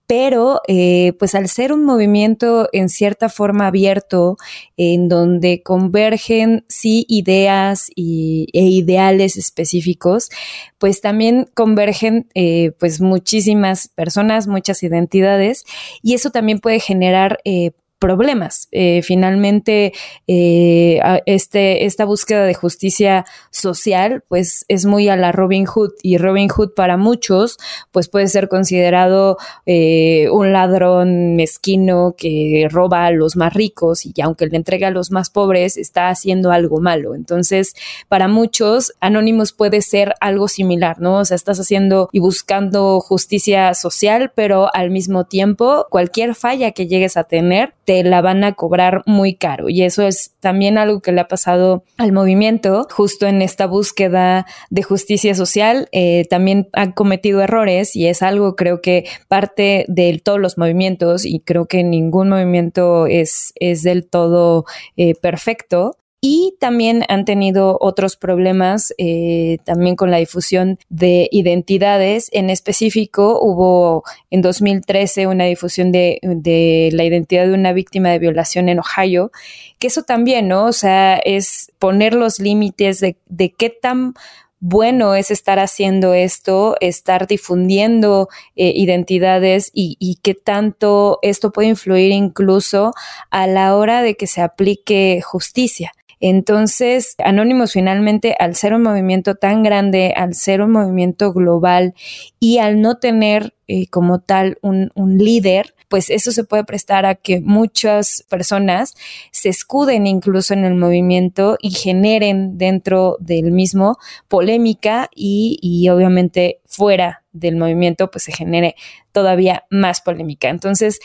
pero 0.10 0.62
eh, 0.68 1.14
pues 1.20 1.36
al 1.36 1.48
ser 1.50 1.72
un 1.72 1.86
movimiento 1.86 2.68
en 2.74 2.90
cierta 2.90 3.30
forma 3.30 3.68
abierto, 3.68 4.38
en 4.76 5.08
donde 5.08 5.62
convergen 5.62 6.66
sí 6.68 7.06
ideas 7.08 7.92
y, 7.96 8.48
e 8.54 8.64
ideales 8.64 9.38
específicos, 9.38 10.32
pues 10.80 11.02
también 11.02 11.48
convergen 11.54 12.28
eh, 12.34 12.72
pues 12.80 13.02
muchísimas 13.02 13.90
personas, 13.90 14.48
muchas 14.48 14.82
identidades 14.82 15.64
y 16.02 16.16
eso 16.16 16.32
también 16.32 16.58
puede 16.58 16.80
generar 16.80 17.38
eh, 17.46 17.70
problemas. 18.00 18.70
Eh, 18.72 19.02
finalmente, 19.04 19.94
eh, 20.28 21.00
este, 21.26 21.86
esta 21.86 22.06
búsqueda 22.06 22.46
de 22.46 22.54
justicia 22.54 23.26
social, 23.52 24.24
pues 24.28 24.66
es 24.70 24.86
muy 24.86 25.10
a 25.10 25.18
la 25.18 25.32
Robin 25.32 25.66
Hood 25.66 25.92
y 26.02 26.18
Robin 26.18 26.48
Hood 26.48 26.74
para 26.74 26.98
muchos, 26.98 27.58
pues 27.92 28.08
puede 28.08 28.28
ser 28.28 28.48
considerado 28.48 29.38
eh, 29.66 30.30
un 30.32 30.54
ladrón 30.54 31.36
mezquino 31.36 32.16
que 32.18 32.68
roba 32.72 33.06
a 33.06 33.12
los 33.12 33.36
más 33.36 33.54
ricos 33.54 34.06
y 34.06 34.14
aunque 34.22 34.48
le 34.48 34.58
entrega 34.58 34.88
a 34.88 34.92
los 34.92 35.12
más 35.12 35.30
pobres, 35.30 35.78
está 35.78 36.10
haciendo 36.10 36.52
algo 36.52 36.80
malo. 36.80 37.16
Entonces, 37.16 37.76
para 38.08 38.28
muchos, 38.28 38.94
Anonymous 39.02 39.52
puede 39.52 39.82
ser 39.82 40.16
algo 40.22 40.48
similar, 40.48 41.02
¿no? 41.02 41.20
O 41.20 41.26
sea, 41.26 41.36
estás 41.36 41.60
haciendo 41.60 42.10
y 42.14 42.20
buscando 42.20 43.02
justicia 43.02 43.74
social, 43.74 44.32
pero 44.34 44.74
al 44.74 44.90
mismo 44.90 45.26
tiempo, 45.26 45.86
cualquier 45.90 46.36
falla 46.36 46.72
que 46.72 46.88
llegues 46.88 47.18
a 47.18 47.26
tener, 47.26 47.74
te 47.90 48.04
la 48.04 48.22
van 48.22 48.44
a 48.44 48.54
cobrar 48.54 49.02
muy 49.08 49.34
caro. 49.34 49.68
Y 49.68 49.82
eso 49.82 50.04
es 50.04 50.36
también 50.42 50.78
algo 50.78 51.02
que 51.02 51.12
le 51.12 51.22
ha 51.22 51.28
pasado 51.28 51.84
al 51.98 52.12
movimiento, 52.12 52.86
justo 52.92 53.26
en 53.26 53.42
esta 53.42 53.66
búsqueda 53.66 54.46
de 54.70 54.84
justicia 54.84 55.34
social. 55.34 55.90
Eh, 55.92 56.28
también 56.30 56.70
han 56.74 56.92
cometido 56.92 57.42
errores 57.42 57.96
y 57.96 58.06
es 58.06 58.22
algo 58.22 58.56
creo 58.56 58.80
que 58.80 59.06
parte 59.28 59.86
de 59.88 60.22
todos 60.24 60.40
los 60.40 60.60
movimientos 60.60 61.26
y 61.26 61.40
creo 61.40 61.66
que 61.66 61.84
ningún 61.84 62.30
movimiento 62.30 63.08
es, 63.08 63.54
es 63.56 63.82
del 63.82 64.08
todo 64.08 64.66
eh, 64.96 65.16
perfecto 65.16 65.98
y 66.22 66.56
también 66.60 67.06
han 67.08 67.24
tenido 67.24 67.78
otros 67.80 68.18
problemas 68.18 68.94
eh, 68.98 69.58
también 69.64 69.96
con 69.96 70.12
la 70.12 70.18
difusión 70.18 70.78
de 70.90 71.30
identidades. 71.32 72.30
En 72.34 72.50
específico, 72.50 73.40
hubo 73.42 74.04
en 74.30 74.42
2013 74.42 75.28
una 75.28 75.46
difusión 75.46 75.94
de, 75.94 76.20
de, 76.22 76.90
la 76.92 77.06
identidad 77.06 77.48
de 77.48 77.54
una 77.54 77.72
víctima 77.72 78.10
de 78.10 78.20
violación 78.20 78.68
en 78.68 78.80
Ohio, 78.80 79.32
que 79.80 79.88
eso 79.88 80.04
también, 80.04 80.50
¿no? 80.50 80.66
O 80.66 80.74
sea, 80.74 81.18
es 81.18 81.72
poner 81.80 82.14
los 82.14 82.40
límites 82.40 83.00
de, 83.00 83.16
de 83.28 83.52
qué 83.52 83.70
tan 83.70 84.14
bueno 84.60 85.16
es 85.16 85.32
estar 85.32 85.58
haciendo 85.58 86.14
esto, 86.14 86.76
estar 86.82 87.28
difundiendo 87.28 88.28
eh, 88.58 88.74
identidades 88.76 89.72
y, 89.74 89.96
y 90.00 90.20
qué 90.22 90.34
tanto 90.34 91.20
esto 91.22 91.54
puede 91.54 91.70
influir 91.70 92.12
incluso 92.12 92.94
a 93.30 93.48
la 93.48 93.78
hora 93.78 94.02
de 94.02 94.16
que 94.16 94.28
se 94.28 94.42
aplique 94.42 95.22
justicia. 95.24 95.94
Entonces, 96.20 97.16
Anónimos 97.24 97.74
finalmente, 97.74 98.36
al 98.40 98.56
ser 98.56 98.74
un 98.74 98.84
movimiento 98.84 99.36
tan 99.36 99.64
grande, 99.64 100.14
al 100.16 100.34
ser 100.34 100.62
un 100.62 100.72
movimiento 100.72 101.34
global 101.34 101.94
y 102.40 102.58
al 102.58 102.82
no 102.82 102.98
tener 102.98 103.54
eh, 103.68 103.88
como 103.88 104.20
tal 104.20 104.58
un, 104.62 104.92
un 104.96 105.18
líder, 105.18 105.76
pues 105.90 106.10
eso 106.10 106.32
se 106.32 106.44
puede 106.44 106.64
prestar 106.64 107.06
a 107.06 107.16
que 107.16 107.42
muchas 107.42 108.24
personas 108.30 108.96
se 109.32 109.50
escuden 109.50 110.08
incluso 110.08 110.54
en 110.54 110.64
el 110.64 110.76
movimiento 110.76 111.58
y 111.62 111.72
generen 111.72 112.58
dentro 112.58 113.18
del 113.20 113.52
mismo 113.52 113.98
polémica 114.28 115.10
y, 115.16 115.58
y 115.62 115.90
obviamente 115.90 116.62
fuera 116.66 117.24
del 117.32 117.58
movimiento 117.58 118.12
pues 118.12 118.24
se 118.24 118.32
genere 118.32 118.76
todavía 119.12 119.66
más 119.70 120.02
polémica. 120.02 120.50
Entonces, 120.50 121.00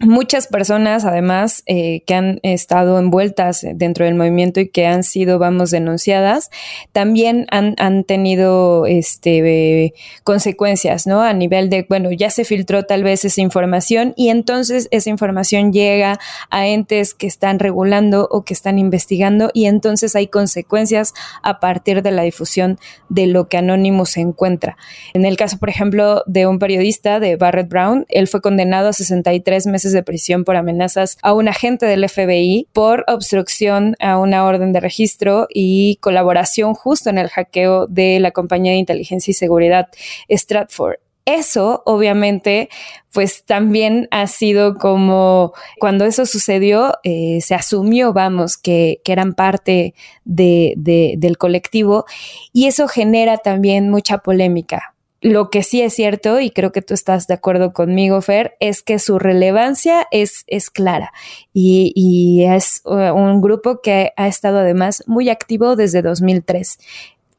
muchas 0.00 0.46
personas, 0.46 1.04
además, 1.04 1.62
eh, 1.66 2.02
que 2.06 2.14
han 2.14 2.40
estado 2.42 2.98
envueltas 2.98 3.66
dentro 3.74 4.04
del 4.04 4.14
movimiento 4.14 4.60
y 4.60 4.68
que 4.68 4.86
han 4.86 5.04
sido, 5.04 5.38
vamos, 5.38 5.70
denunciadas, 5.70 6.50
también 6.92 7.46
han, 7.50 7.74
han 7.78 8.04
tenido 8.04 8.86
este, 8.86 9.94
consecuencias, 10.24 11.06
¿no? 11.06 11.22
A 11.22 11.32
nivel 11.32 11.70
de, 11.70 11.86
bueno, 11.88 12.10
ya 12.12 12.30
se 12.30 12.44
filtró 12.44 12.84
tal 12.84 13.04
vez 13.04 13.24
esa 13.24 13.40
información 13.40 14.14
y 14.16 14.30
entonces 14.30 14.88
esa 14.90 15.10
información 15.10 15.72
llega 15.72 16.18
a 16.50 16.66
entes 16.66 17.14
que 17.14 17.26
están 17.26 17.58
regulando 17.58 18.26
o 18.30 18.42
que 18.42 18.54
están 18.54 18.78
investigando 18.78 19.50
y 19.52 19.66
entonces 19.66 20.16
hay 20.16 20.28
consecuencias 20.28 21.12
a 21.42 21.60
partir 21.60 22.02
de 22.02 22.10
la 22.10 22.22
difusión 22.22 22.78
de 23.08 23.26
lo 23.26 23.48
que 23.48 23.58
Anonymous 23.58 24.16
encuentra. 24.16 24.76
En 25.12 25.24
el 25.24 25.36
caso, 25.36 25.58
por 25.58 25.68
ejemplo, 25.68 26.22
de 26.26 26.46
un 26.46 26.58
periodista, 26.58 27.20
de 27.20 27.36
Barrett 27.36 27.68
Brown, 27.68 28.06
él 28.08 28.28
fue 28.28 28.40
condenado 28.40 28.88
a 28.88 28.92
63 28.92 29.66
meses 29.66 29.89
de 29.92 30.02
prisión 30.02 30.44
por 30.44 30.56
amenazas 30.56 31.18
a 31.22 31.32
un 31.32 31.48
agente 31.48 31.86
del 31.86 32.08
FBI 32.08 32.68
por 32.72 33.04
obstrucción 33.08 33.96
a 34.00 34.18
una 34.18 34.44
orden 34.44 34.72
de 34.72 34.80
registro 34.80 35.46
y 35.52 35.96
colaboración 36.00 36.74
justo 36.74 37.10
en 37.10 37.18
el 37.18 37.28
hackeo 37.28 37.86
de 37.86 38.20
la 38.20 38.30
compañía 38.30 38.72
de 38.72 38.78
inteligencia 38.78 39.30
y 39.30 39.34
seguridad 39.34 39.88
Stratford. 40.28 40.96
Eso 41.26 41.82
obviamente 41.86 42.70
pues 43.12 43.44
también 43.44 44.08
ha 44.10 44.26
sido 44.26 44.74
como 44.74 45.52
cuando 45.78 46.04
eso 46.04 46.26
sucedió 46.26 46.94
eh, 47.04 47.40
se 47.40 47.54
asumió 47.54 48.12
vamos 48.12 48.56
que, 48.56 49.00
que 49.04 49.12
eran 49.12 49.34
parte 49.34 49.94
de, 50.24 50.74
de, 50.76 51.14
del 51.18 51.36
colectivo 51.36 52.04
y 52.52 52.66
eso 52.66 52.88
genera 52.88 53.36
también 53.36 53.90
mucha 53.90 54.18
polémica 54.18 54.94
lo 55.20 55.50
que 55.50 55.62
sí 55.62 55.82
es 55.82 55.94
cierto, 55.94 56.40
y 56.40 56.50
creo 56.50 56.72
que 56.72 56.82
tú 56.82 56.94
estás 56.94 57.26
de 57.26 57.34
acuerdo 57.34 57.72
conmigo, 57.72 58.20
Fer, 58.22 58.56
es 58.58 58.82
que 58.82 58.98
su 58.98 59.18
relevancia 59.18 60.06
es, 60.10 60.44
es 60.46 60.70
clara 60.70 61.12
y, 61.52 61.92
y 61.94 62.44
es 62.44 62.80
uh, 62.84 63.12
un 63.12 63.40
grupo 63.40 63.80
que 63.82 64.12
ha 64.16 64.28
estado 64.28 64.60
además 64.60 65.04
muy 65.06 65.28
activo 65.28 65.76
desde 65.76 66.00
2003. 66.00 66.78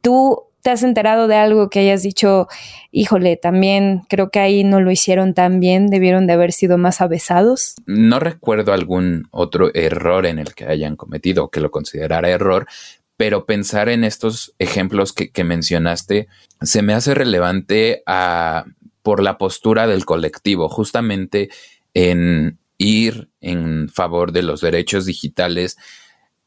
¿Tú 0.02 0.44
te 0.62 0.70
has 0.70 0.84
enterado 0.84 1.28
de 1.28 1.36
algo 1.36 1.70
que 1.70 1.80
hayas 1.80 2.04
dicho, 2.04 2.48
híjole, 2.92 3.36
también 3.36 4.04
creo 4.08 4.30
que 4.30 4.40
ahí 4.40 4.64
no 4.64 4.80
lo 4.80 4.92
hicieron 4.92 5.34
tan 5.34 5.60
bien, 5.60 5.88
debieron 5.88 6.28
de 6.28 6.34
haber 6.34 6.52
sido 6.52 6.78
más 6.78 7.02
avesados? 7.02 7.76
No 7.88 8.20
recuerdo 8.20 8.74
algún 8.74 9.28
otro 9.32 9.74
error 9.74 10.26
en 10.26 10.40
el 10.40 10.54
que 10.54 10.66
hayan 10.66 10.96
cometido 10.96 11.46
o 11.46 11.50
que 11.50 11.62
lo 11.62 11.72
considerara 11.72 12.30
error, 12.30 12.68
pero 13.22 13.46
pensar 13.46 13.88
en 13.88 14.04
estos 14.04 14.56
ejemplos 14.58 15.14
que, 15.14 15.44
mencionaste 15.44 16.28
se 16.60 16.82
me 16.82 16.96
hace 16.96 17.14
relevante 17.14 18.02
a, 18.08 18.66
por 19.04 19.22
la 19.22 19.38
postura 19.38 19.86
del 19.86 20.06
colectivo, 20.06 20.70
justamente 20.70 21.52
en 21.94 22.58
ir 22.80 23.30
en 23.40 23.90
favor 23.90 24.32
de 24.32 24.42
los 24.42 24.62
derechos 24.62 25.06
digitales 25.06 25.78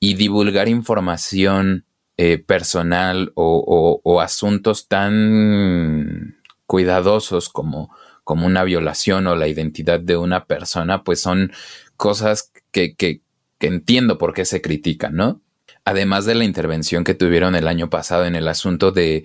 y 0.01 0.15
divulgar 0.15 0.69
información 0.69 1.85
eh, 2.17 2.39
personal 2.39 3.31
o, 3.37 4.21
asuntos 4.21 4.89
tan 4.89 6.39
cuidadosos 6.67 7.51
como, 7.51 7.95
como 8.25 8.47
una 8.47 8.65
violación 8.65 9.29
o 9.29 9.37
la 9.37 9.47
identidad 9.47 10.01
de 10.01 10.17
una 10.17 10.47
persona, 10.47 11.05
pues 11.05 11.21
son 11.21 11.53
cosas 11.97 12.51
que, 12.73 12.97
que, 12.97 13.21
entiendo 13.61 14.19
por 14.19 14.35
qué 14.35 14.45
se 14.45 14.61
critican, 14.61 15.15
¿no? 15.15 15.44
Además 15.85 16.25
de 16.25 16.35
la 16.35 16.45
intervención 16.45 17.05
que 17.05 17.15
tuvieron 17.15 17.55
el 17.55 17.69
año 17.69 17.91
pasado 17.91 18.25
en 18.25 18.37
el 18.37 18.49
asunto 18.49 18.91
de 18.91 19.25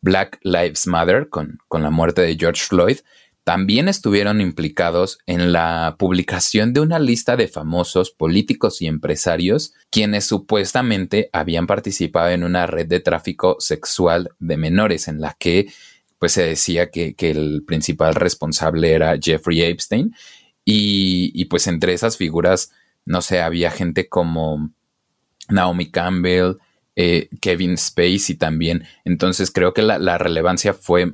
Black 0.00 0.38
Lives 0.42 0.86
Matter 0.86 1.28
con, 1.28 1.58
con 1.68 1.82
la 1.82 1.90
muerte 1.90 2.22
de 2.22 2.36
George 2.36 2.62
Floyd, 2.62 2.98
también 3.46 3.88
estuvieron 3.88 4.40
implicados 4.40 5.20
en 5.26 5.52
la 5.52 5.94
publicación 6.00 6.72
de 6.72 6.80
una 6.80 6.98
lista 6.98 7.36
de 7.36 7.46
famosos 7.46 8.10
políticos 8.10 8.82
y 8.82 8.88
empresarios 8.88 9.72
quienes 9.90 10.24
supuestamente 10.24 11.30
habían 11.32 11.68
participado 11.68 12.30
en 12.30 12.42
una 12.42 12.66
red 12.66 12.88
de 12.88 12.98
tráfico 12.98 13.56
sexual 13.60 14.30
de 14.40 14.56
menores 14.56 15.06
en 15.06 15.20
la 15.20 15.36
que 15.38 15.68
pues 16.18 16.32
se 16.32 16.42
decía 16.44 16.90
que, 16.90 17.14
el 17.18 17.62
principal 17.64 18.14
responsable 18.14 18.92
era 18.92 19.16
Jeffrey 19.20 19.62
Epstein. 19.62 20.14
Y, 20.64 21.44
pues 21.44 21.68
entre 21.68 21.92
esas 21.92 22.16
figuras 22.16 22.72
no 23.04 23.22
sé 23.22 23.40
había 23.40 23.70
gente 23.70 24.08
como 24.08 24.72
Naomi 25.48 25.90
Campbell 25.90 26.56
eh, 26.96 27.28
Kevin 27.40 27.76
Spacey 27.76 28.36
también. 28.36 28.84
Entonces 29.04 29.50
creo 29.50 29.74
que 29.74 29.82
la, 29.82 30.18
relevancia 30.18 30.72
fue 30.72 31.12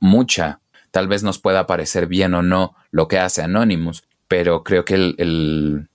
mucha. 0.00 0.60
Tal 0.90 1.08
vez 1.08 1.22
nos 1.22 1.38
pueda 1.38 1.66
parecer 1.66 2.06
bien 2.06 2.34
o 2.34 2.42
no 2.42 2.74
lo 2.90 3.06
que 3.06 3.18
hace 3.18 3.42
Anonymous, 3.42 4.02
pero 4.28 4.64
creo 4.64 4.84
que 4.84 4.96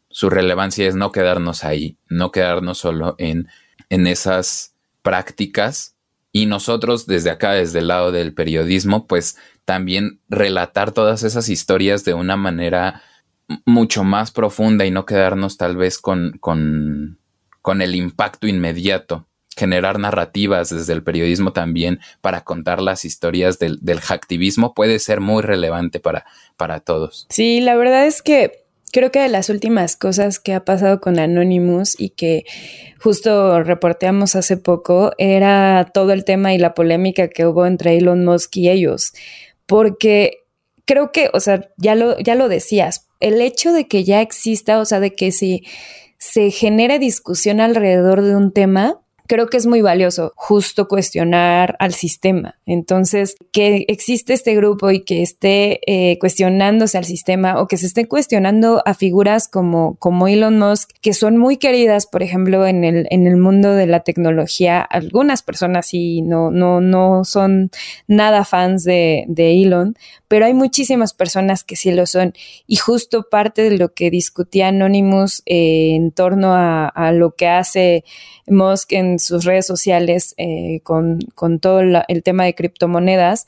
su 0.10 0.30
relevancia 0.30 0.88
es 0.88 0.96
no 0.96 1.12
quedarnos 1.12 1.64
ahí, 1.64 1.98
no 2.08 2.32
quedarnos 2.32 2.78
solo 2.78 3.16
en, 3.18 3.50
en 3.90 4.08
esas 4.08 4.76
prácticas. 5.02 5.96
Y 6.32 6.46
nosotros 6.46 7.08
desde 7.08 7.32
acá, 7.32 7.54
desde 7.54 7.80
el 7.80 7.88
lado 7.88 8.12
del 8.12 8.34
periodismo, 8.34 9.08
pues 9.08 9.38
también 9.66 10.20
relatar 10.30 10.92
todas 10.92 11.24
esas 11.24 11.50
historias 11.50 12.06
de 12.06 12.14
una 12.14 12.38
manera 12.38 13.02
mucho 13.66 14.04
más 14.04 14.32
profunda 14.32 14.86
y 14.86 14.92
no 14.92 15.06
quedarnos 15.06 15.58
tal 15.58 15.78
vez 15.78 15.98
con, 15.98 16.38
con, 16.40 17.20
con 17.66 17.82
el 17.82 17.96
impacto 17.96 18.46
inmediato 18.46 19.26
generar 19.58 19.98
narrativas 19.98 20.70
desde 20.70 20.94
el 20.94 21.02
periodismo 21.02 21.52
también 21.52 22.00
para 22.22 22.44
contar 22.44 22.80
las 22.80 23.06
historias 23.06 23.58
del, 23.58 23.80
del 23.82 24.02
hacktivismo 24.02 24.76
puede 24.76 25.00
ser 25.00 25.20
muy 25.20 25.42
relevante 25.42 26.00
para, 26.00 26.28
para 26.58 26.80
todos. 26.80 27.26
Sí, 27.32 27.62
la 27.62 27.76
verdad 27.76 28.06
es 28.06 28.22
que 28.22 28.66
creo 28.92 29.10
que 29.10 29.18
de 29.18 29.30
las 29.30 29.50
últimas 29.50 29.96
cosas 29.96 30.40
que 30.40 30.54
ha 30.54 30.64
pasado 30.64 31.02
con 31.02 31.18
Anonymous 31.18 32.00
y 32.00 32.10
que 32.10 32.44
justo 33.02 33.64
reporteamos 33.64 34.36
hace 34.36 34.58
poco 34.58 35.14
era 35.18 35.90
todo 35.92 36.12
el 36.12 36.24
tema 36.24 36.54
y 36.54 36.60
la 36.60 36.76
polémica 36.76 37.30
que 37.30 37.48
hubo 37.48 37.66
entre 37.66 37.98
Elon 37.98 38.24
Musk 38.26 38.58
y 38.58 38.70
ellos. 38.70 39.14
Porque 39.66 40.44
creo 40.86 41.12
que, 41.12 41.32
o 41.34 41.40
sea, 41.40 41.68
ya 41.78 41.96
lo, 41.96 42.20
ya 42.20 42.36
lo 42.36 42.48
decías, 42.48 43.08
el 43.22 43.42
hecho 43.42 43.74
de 43.74 43.88
que 43.88 44.04
ya 44.04 44.22
exista, 44.22 44.80
o 44.80 44.86
sea, 44.86 45.00
de 45.00 45.16
que 45.16 45.32
si 45.32 45.64
se 46.18 46.52
genere 46.52 47.00
discusión 47.00 47.60
alrededor 47.60 48.22
de 48.22 48.36
un 48.36 48.52
tema, 48.52 49.00
creo 49.28 49.48
que 49.48 49.58
es 49.58 49.66
muy 49.66 49.82
valioso 49.82 50.34
justo 50.36 50.88
cuestionar 50.88 51.76
al 51.80 51.94
sistema. 51.94 52.56
Entonces, 52.66 53.36
que 53.52 53.86
existe 53.88 54.34
este 54.34 54.56
grupo 54.56 54.92
y 54.92 55.02
que 55.02 55.22
esté 55.22 55.80
eh, 55.88 56.18
cuestionándose 56.20 56.98
al 56.98 57.06
sistema 57.06 57.60
o 57.60 57.68
que 57.68 57.78
se 57.78 57.88
esté 57.88 58.08
cuestionando 58.08 58.82
a 58.86 58.94
figuras 58.94 59.48
como, 59.48 59.96
como 59.96 60.28
Elon 60.28 60.60
Musk, 60.60 60.92
que 61.02 61.14
son 61.14 61.38
muy 61.38 61.58
queridas, 61.58 62.06
por 62.06 62.24
ejemplo, 62.24 62.66
en 62.68 62.84
el, 62.84 63.08
en 63.10 63.28
el 63.28 63.38
mundo 63.38 63.74
de 63.74 63.88
la 63.88 64.02
tecnología. 64.02 64.82
Algunas 64.82 65.42
personas 65.42 65.88
sí 65.88 66.22
no, 66.22 66.52
no, 66.52 66.82
no 66.82 67.24
son 67.24 67.72
nada 68.08 68.46
fans 68.46 68.84
de, 68.84 69.26
de 69.28 69.62
Elon, 69.62 69.96
pero 70.28 70.46
hay 70.46 70.54
muchísimas 70.54 71.14
personas 71.14 71.64
que 71.64 71.76
sí 71.76 71.92
lo 71.92 72.06
son. 72.06 72.34
Y 72.68 72.78
justo 72.78 73.28
parte 73.30 73.70
de 73.70 73.78
lo 73.78 73.94
que 73.94 74.10
discutía 74.10 74.70
Anonymous 74.70 75.42
eh, 75.46 75.96
en 75.96 76.12
torno 76.12 76.54
a, 76.54 77.12
lo 77.14 77.32
que 77.36 77.48
hace 77.48 78.04
Musk 78.48 78.94
en 78.94 79.20
sus 79.20 79.46
redes 79.46 79.66
sociales 79.66 80.34
eh, 80.38 80.80
con, 80.84 81.20
con, 81.36 81.60
todo 81.60 81.82
el 81.82 82.24
tema 82.24 82.46
de 82.46 82.56
criptomonedas, 82.56 83.46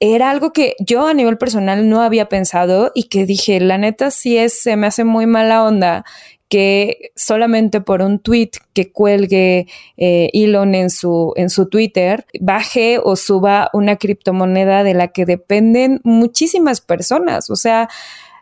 era 0.00 0.30
algo 0.30 0.52
que 0.52 0.76
yo 0.78 1.06
a 1.06 1.14
nivel 1.14 1.36
personal 1.36 1.88
no 1.88 2.00
había 2.02 2.28
pensado 2.28 2.90
y 2.94 3.04
que 3.04 3.26
dije, 3.26 3.60
la 3.60 3.76
neta 3.76 4.10
sí 4.10 4.38
es, 4.38 4.60
se 4.60 4.76
me 4.76 4.86
hace 4.86 5.04
muy 5.04 5.26
mala 5.26 5.62
onda 5.62 6.04
que 6.50 7.12
solamente 7.14 7.80
por 7.80 8.02
un 8.02 8.18
tweet 8.18 8.50
que 8.74 8.90
cuelgue 8.90 9.68
eh, 9.96 10.30
Elon 10.34 10.74
en 10.74 10.90
su, 10.90 11.32
en 11.36 11.48
su 11.48 11.66
Twitter, 11.66 12.26
baje 12.40 12.98
o 13.02 13.14
suba 13.14 13.70
una 13.72 13.96
criptomoneda 13.96 14.82
de 14.82 14.94
la 14.94 15.08
que 15.08 15.24
dependen 15.24 16.00
muchísimas 16.02 16.80
personas. 16.80 17.50
O 17.50 17.56
sea, 17.56 17.88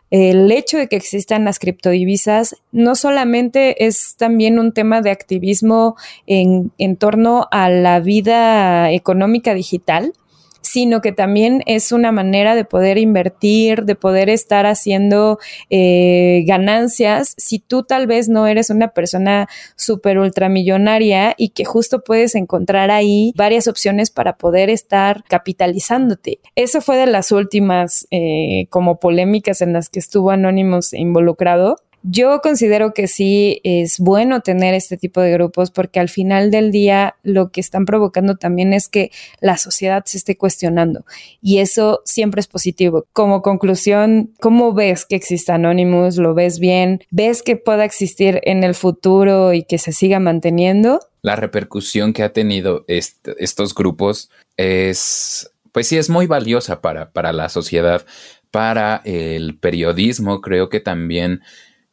el 0.09 0.51
hecho 0.51 0.79
de 0.79 0.87
que 0.87 0.95
existan 0.95 1.45
las 1.45 1.59
criptodivisas 1.59 2.55
no 2.71 2.95
solamente 2.95 3.85
es 3.85 4.15
también 4.17 4.57
un 4.57 4.73
tema 4.73 5.01
de 5.01 5.11
activismo 5.11 5.95
en, 6.25 6.71
en 6.79 6.97
torno 6.97 7.47
a 7.51 7.69
la 7.69 7.99
vida 7.99 8.91
económica 8.91 9.53
digital, 9.53 10.13
sino 10.61 11.01
que 11.01 11.11
también 11.11 11.63
es 11.65 11.91
una 11.91 12.11
manera 12.11 12.55
de 12.55 12.65
poder 12.65 12.97
invertir, 12.97 13.83
de 13.83 13.95
poder 13.95 14.29
estar 14.29 14.65
haciendo 14.65 15.39
eh, 15.69 16.43
ganancias 16.45 17.33
si 17.37 17.59
tú 17.59 17.83
tal 17.83 18.07
vez 18.07 18.29
no 18.29 18.47
eres 18.47 18.69
una 18.69 18.89
persona 18.89 19.47
súper 19.75 20.19
ultramillonaria 20.19 21.33
y 21.37 21.49
que 21.49 21.65
justo 21.65 22.03
puedes 22.03 22.35
encontrar 22.35 22.91
ahí 22.91 23.33
varias 23.35 23.67
opciones 23.67 24.11
para 24.11 24.37
poder 24.37 24.69
estar 24.69 25.23
capitalizándote. 25.27 26.39
Eso 26.55 26.81
fue 26.81 26.97
de 26.97 27.07
las 27.07 27.31
últimas 27.31 28.07
eh, 28.11 28.67
como 28.69 28.99
polémicas 28.99 29.61
en 29.61 29.73
las 29.73 29.89
que 29.89 29.99
estuvo 29.99 30.31
Anónimos 30.31 30.93
involucrado 30.93 31.77
yo 32.03 32.39
considero 32.41 32.93
que 32.93 33.07
sí 33.07 33.61
es 33.63 33.99
bueno 33.99 34.41
tener 34.41 34.73
este 34.73 34.97
tipo 34.97 35.21
de 35.21 35.31
grupos 35.31 35.71
porque 35.71 35.99
al 35.99 36.09
final 36.09 36.51
del 36.51 36.71
día 36.71 37.15
lo 37.23 37.51
que 37.51 37.61
están 37.61 37.85
provocando 37.85 38.35
también 38.35 38.73
es 38.73 38.87
que 38.87 39.11
la 39.41 39.57
sociedad 39.57 40.03
se 40.05 40.17
esté 40.17 40.37
cuestionando 40.37 41.05
y 41.41 41.59
eso 41.59 42.01
siempre 42.05 42.39
es 42.39 42.47
positivo. 42.47 43.05
Como 43.13 43.41
conclusión, 43.41 44.33
¿cómo 44.39 44.73
ves 44.73 45.05
que 45.05 45.15
existe 45.15 45.51
Anonymous? 45.51 46.17
¿Lo 46.17 46.33
ves 46.33 46.59
bien? 46.59 47.03
¿Ves 47.11 47.43
que 47.43 47.55
pueda 47.55 47.85
existir 47.85 48.39
en 48.43 48.63
el 48.63 48.75
futuro 48.75 49.53
y 49.53 49.63
que 49.63 49.77
se 49.77 49.91
siga 49.91 50.19
manteniendo? 50.19 51.01
La 51.21 51.35
repercusión 51.35 52.13
que 52.13 52.23
ha 52.23 52.31
tenido 52.31 52.85
estos 52.87 53.75
grupos 53.75 54.29
es, 54.55 55.51
pues 55.73 55.87
sí, 55.87 55.97
es 55.97 56.09
muy 56.09 56.27
valiosa 56.27 56.81
para, 56.81 57.11
para 57.11 57.33
la 57.33 57.49
sociedad, 57.49 58.05
para 58.51 59.01
el 59.03 59.57
periodismo, 59.57 60.41
creo 60.41 60.69
que 60.69 60.79
también 60.79 61.41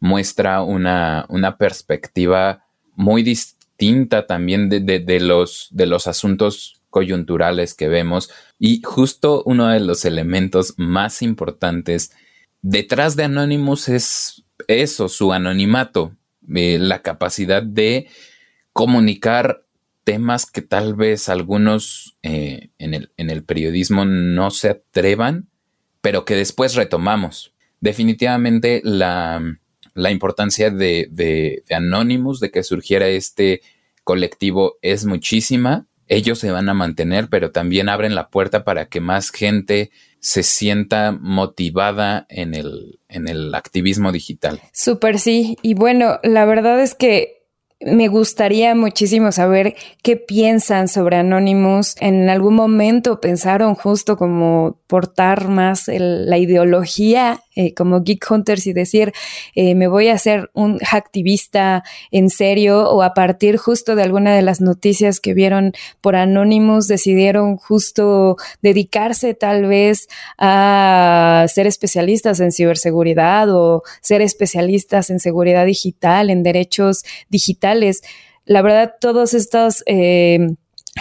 muestra 0.06 0.62
una, 0.62 1.26
una 1.28 1.58
perspectiva 1.58 2.64
muy 2.94 3.22
distinta 3.22 4.26
también 4.26 4.68
de, 4.70 5.20
los, 5.20 5.68
de 5.70 5.86
los 5.86 6.06
asuntos 6.06 6.80
coyunturales 6.88 7.74
que 7.74 7.88
vemos 7.88 8.30
y 8.58 8.80
justo 8.82 9.42
uno 9.44 9.68
de 9.68 9.80
los 9.80 10.04
elementos 10.04 10.74
más 10.78 11.20
importantes 11.20 12.12
detrás 12.62 13.16
de 13.16 13.24
Anonymous 13.24 13.88
es 13.88 14.44
eso, 14.68 15.08
su 15.08 15.32
anonimato, 15.32 16.16
eh, 16.54 16.78
la 16.78 17.02
capacidad 17.02 17.62
de 17.62 18.08
comunicar 18.72 19.64
temas 20.04 20.46
que 20.46 20.62
tal 20.62 20.94
vez 20.94 21.28
algunos 21.28 22.16
eh, 22.22 22.70
en, 22.78 22.94
el, 22.94 23.12
en 23.16 23.30
el 23.30 23.44
periodismo 23.44 24.04
no 24.04 24.50
se 24.50 24.70
atrevan, 24.70 25.48
pero 26.00 26.24
que 26.24 26.36
después 26.36 26.76
retomamos. 26.76 27.52
Definitivamente 27.80 28.80
la, 28.84 29.42
la 29.96 30.10
importancia 30.10 30.70
de, 30.70 31.08
de, 31.10 31.64
Anonymous, 31.74 32.40
de 32.40 32.50
que 32.50 32.62
surgiera 32.62 33.08
este 33.08 33.62
colectivo 34.04 34.76
es 34.82 35.04
muchísima. 35.04 35.86
Ellos 36.06 36.38
se 36.38 36.52
van 36.52 36.68
a 36.68 36.74
mantener, 36.74 37.28
pero 37.28 37.50
también 37.50 37.88
abren 37.88 38.14
la 38.14 38.28
puerta 38.28 38.62
para 38.64 38.86
que 38.86 39.00
más 39.00 39.30
gente 39.30 39.90
se 40.20 40.42
sienta 40.42 41.12
motivada 41.12 42.26
en 42.28 42.54
el, 42.54 43.00
en 43.08 43.28
el 43.28 43.54
activismo 43.54 44.12
digital. 44.12 44.60
Súper 44.72 45.18
sí. 45.18 45.56
Y 45.62 45.74
bueno, 45.74 46.20
la 46.22 46.44
verdad 46.44 46.80
es 46.80 46.94
que 46.94 47.36
me 47.80 48.08
gustaría 48.08 48.74
muchísimo 48.74 49.32
saber 49.32 49.74
qué 50.02 50.16
piensan 50.16 50.88
sobre 50.88 51.16
Anonymous. 51.16 51.94
En 52.00 52.28
algún 52.30 52.54
momento 52.54 53.20
pensaron 53.20 53.74
justo 53.74 54.16
como 54.16 54.80
portar 54.86 55.48
más 55.48 55.84
la 55.88 56.38
ideología 56.38 57.40
eh, 57.56 57.74
como 57.74 58.02
Geek 58.02 58.30
Hunters 58.30 58.66
y 58.66 58.72
decir, 58.72 59.12
eh, 59.54 59.74
me 59.74 59.88
voy 59.88 60.08
a 60.08 60.14
hacer 60.14 60.50
un 60.52 60.78
hacktivista 60.78 61.82
en 62.10 62.30
serio 62.30 62.90
o 62.90 63.02
a 63.02 63.14
partir 63.14 63.56
justo 63.56 63.96
de 63.96 64.02
alguna 64.02 64.34
de 64.34 64.42
las 64.42 64.60
noticias 64.60 65.20
que 65.20 65.34
vieron 65.34 65.72
por 66.00 66.16
Anonymous 66.16 66.86
decidieron 66.86 67.56
justo 67.56 68.36
dedicarse 68.62 69.34
tal 69.34 69.66
vez 69.66 70.06
a 70.38 71.46
ser 71.48 71.66
especialistas 71.66 72.40
en 72.40 72.52
ciberseguridad 72.52 73.48
o 73.50 73.82
ser 74.02 74.20
especialistas 74.20 75.10
en 75.10 75.18
seguridad 75.18 75.64
digital, 75.66 76.30
en 76.30 76.42
derechos 76.42 77.04
digitales. 77.28 78.02
La 78.44 78.62
verdad, 78.62 78.94
todos 79.00 79.34
estos... 79.34 79.82
Eh, 79.86 80.56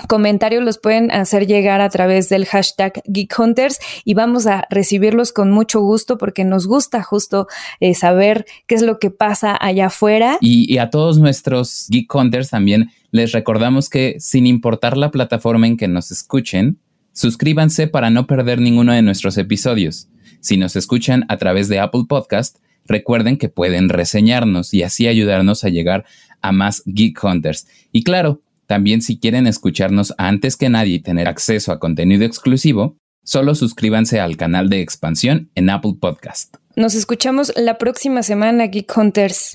comentarios 0.08 0.64
los 0.64 0.78
pueden 0.78 1.12
hacer 1.12 1.48
llegar 1.48 1.82
a 1.82 1.90
través 1.90 2.30
del 2.30 2.46
hashtag 2.46 3.02
Geek 3.06 3.34
Hunters 3.38 3.80
y 4.04 4.14
vamos 4.14 4.48
a 4.48 4.66
recibirlos 4.70 5.32
con 5.32 5.52
mucho 5.52 5.80
gusto 5.82 6.18
porque 6.18 6.44
nos 6.44 6.68
gusta 6.68 7.02
justo 7.02 7.48
eh, 7.80 7.96
saber 7.96 8.46
qué 8.68 8.76
es 8.76 8.82
lo 8.82 9.00
que 9.00 9.12
pasa 9.12 9.58
allá 9.60 9.88
afuera. 9.88 10.38
Y, 10.42 10.78
a 10.78 10.90
todos 10.90 11.20
nuestros 11.20 11.88
Geek 11.90 12.14
Hunters 12.14 12.50
también 12.50 12.92
les 13.12 13.32
recordamos 13.32 13.90
que 13.90 14.18
sin 14.20 14.46
importar 14.46 14.98
la 14.98 15.12
plataforma 15.12 15.68
en 15.68 15.78
que 15.78 15.88
nos 15.88 16.12
escuchen, 16.12 16.80
suscríbanse 17.14 17.88
para 17.88 18.10
no 18.10 18.28
perder 18.28 18.60
ninguno 18.60 18.94
de 18.94 19.02
nuestros 19.02 19.38
episodios. 19.38 20.10
Si 20.42 20.58
nos 20.58 20.76
escuchan 20.76 21.26
a 21.30 21.38
través 21.38 21.70
de 21.70 21.80
Apple 21.80 22.04
Podcast, 22.08 22.58
recuerden 22.86 23.38
que 23.38 23.50
pueden 23.50 23.90
reseñarnos 23.90 24.74
y 24.74 24.84
así 24.84 25.08
ayudarnos 25.08 25.64
a 25.64 25.70
llegar 25.70 26.06
a 26.42 26.52
más 26.52 26.84
Geek 26.86 27.24
Hunters. 27.24 27.68
Y 27.92 28.04
claro, 28.04 28.42
también 28.67 29.01
si 29.01 29.19
quieren 29.19 29.47
escucharnos 29.47 30.13
antes 30.17 30.58
que 30.58 30.69
nadie 30.69 30.95
y 30.95 30.99
tener 30.99 31.28
acceso 31.28 31.71
a 31.71 31.80
contenido 31.80 32.25
exclusivo, 32.25 32.97
solo 33.23 33.56
suscríbanse 33.56 34.19
al 34.19 34.38
canal 34.38 34.69
de 34.69 34.82
expansión 34.82 35.49
en 35.56 35.69
Apple 35.69 35.95
Podcast. 35.99 36.56
Nos 36.75 36.93
escuchamos 36.93 37.54
la 37.56 37.78
próxima 37.78 38.21
semana, 38.21 38.67
Geek 38.67 38.97
Hunters. 38.97 39.54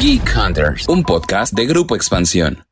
Geek 0.00 0.34
Hunters, 0.36 0.88
un 0.88 1.02
podcast 1.02 1.52
de 1.52 1.66
Grupo 1.66 1.94
Expansión. 1.94 2.64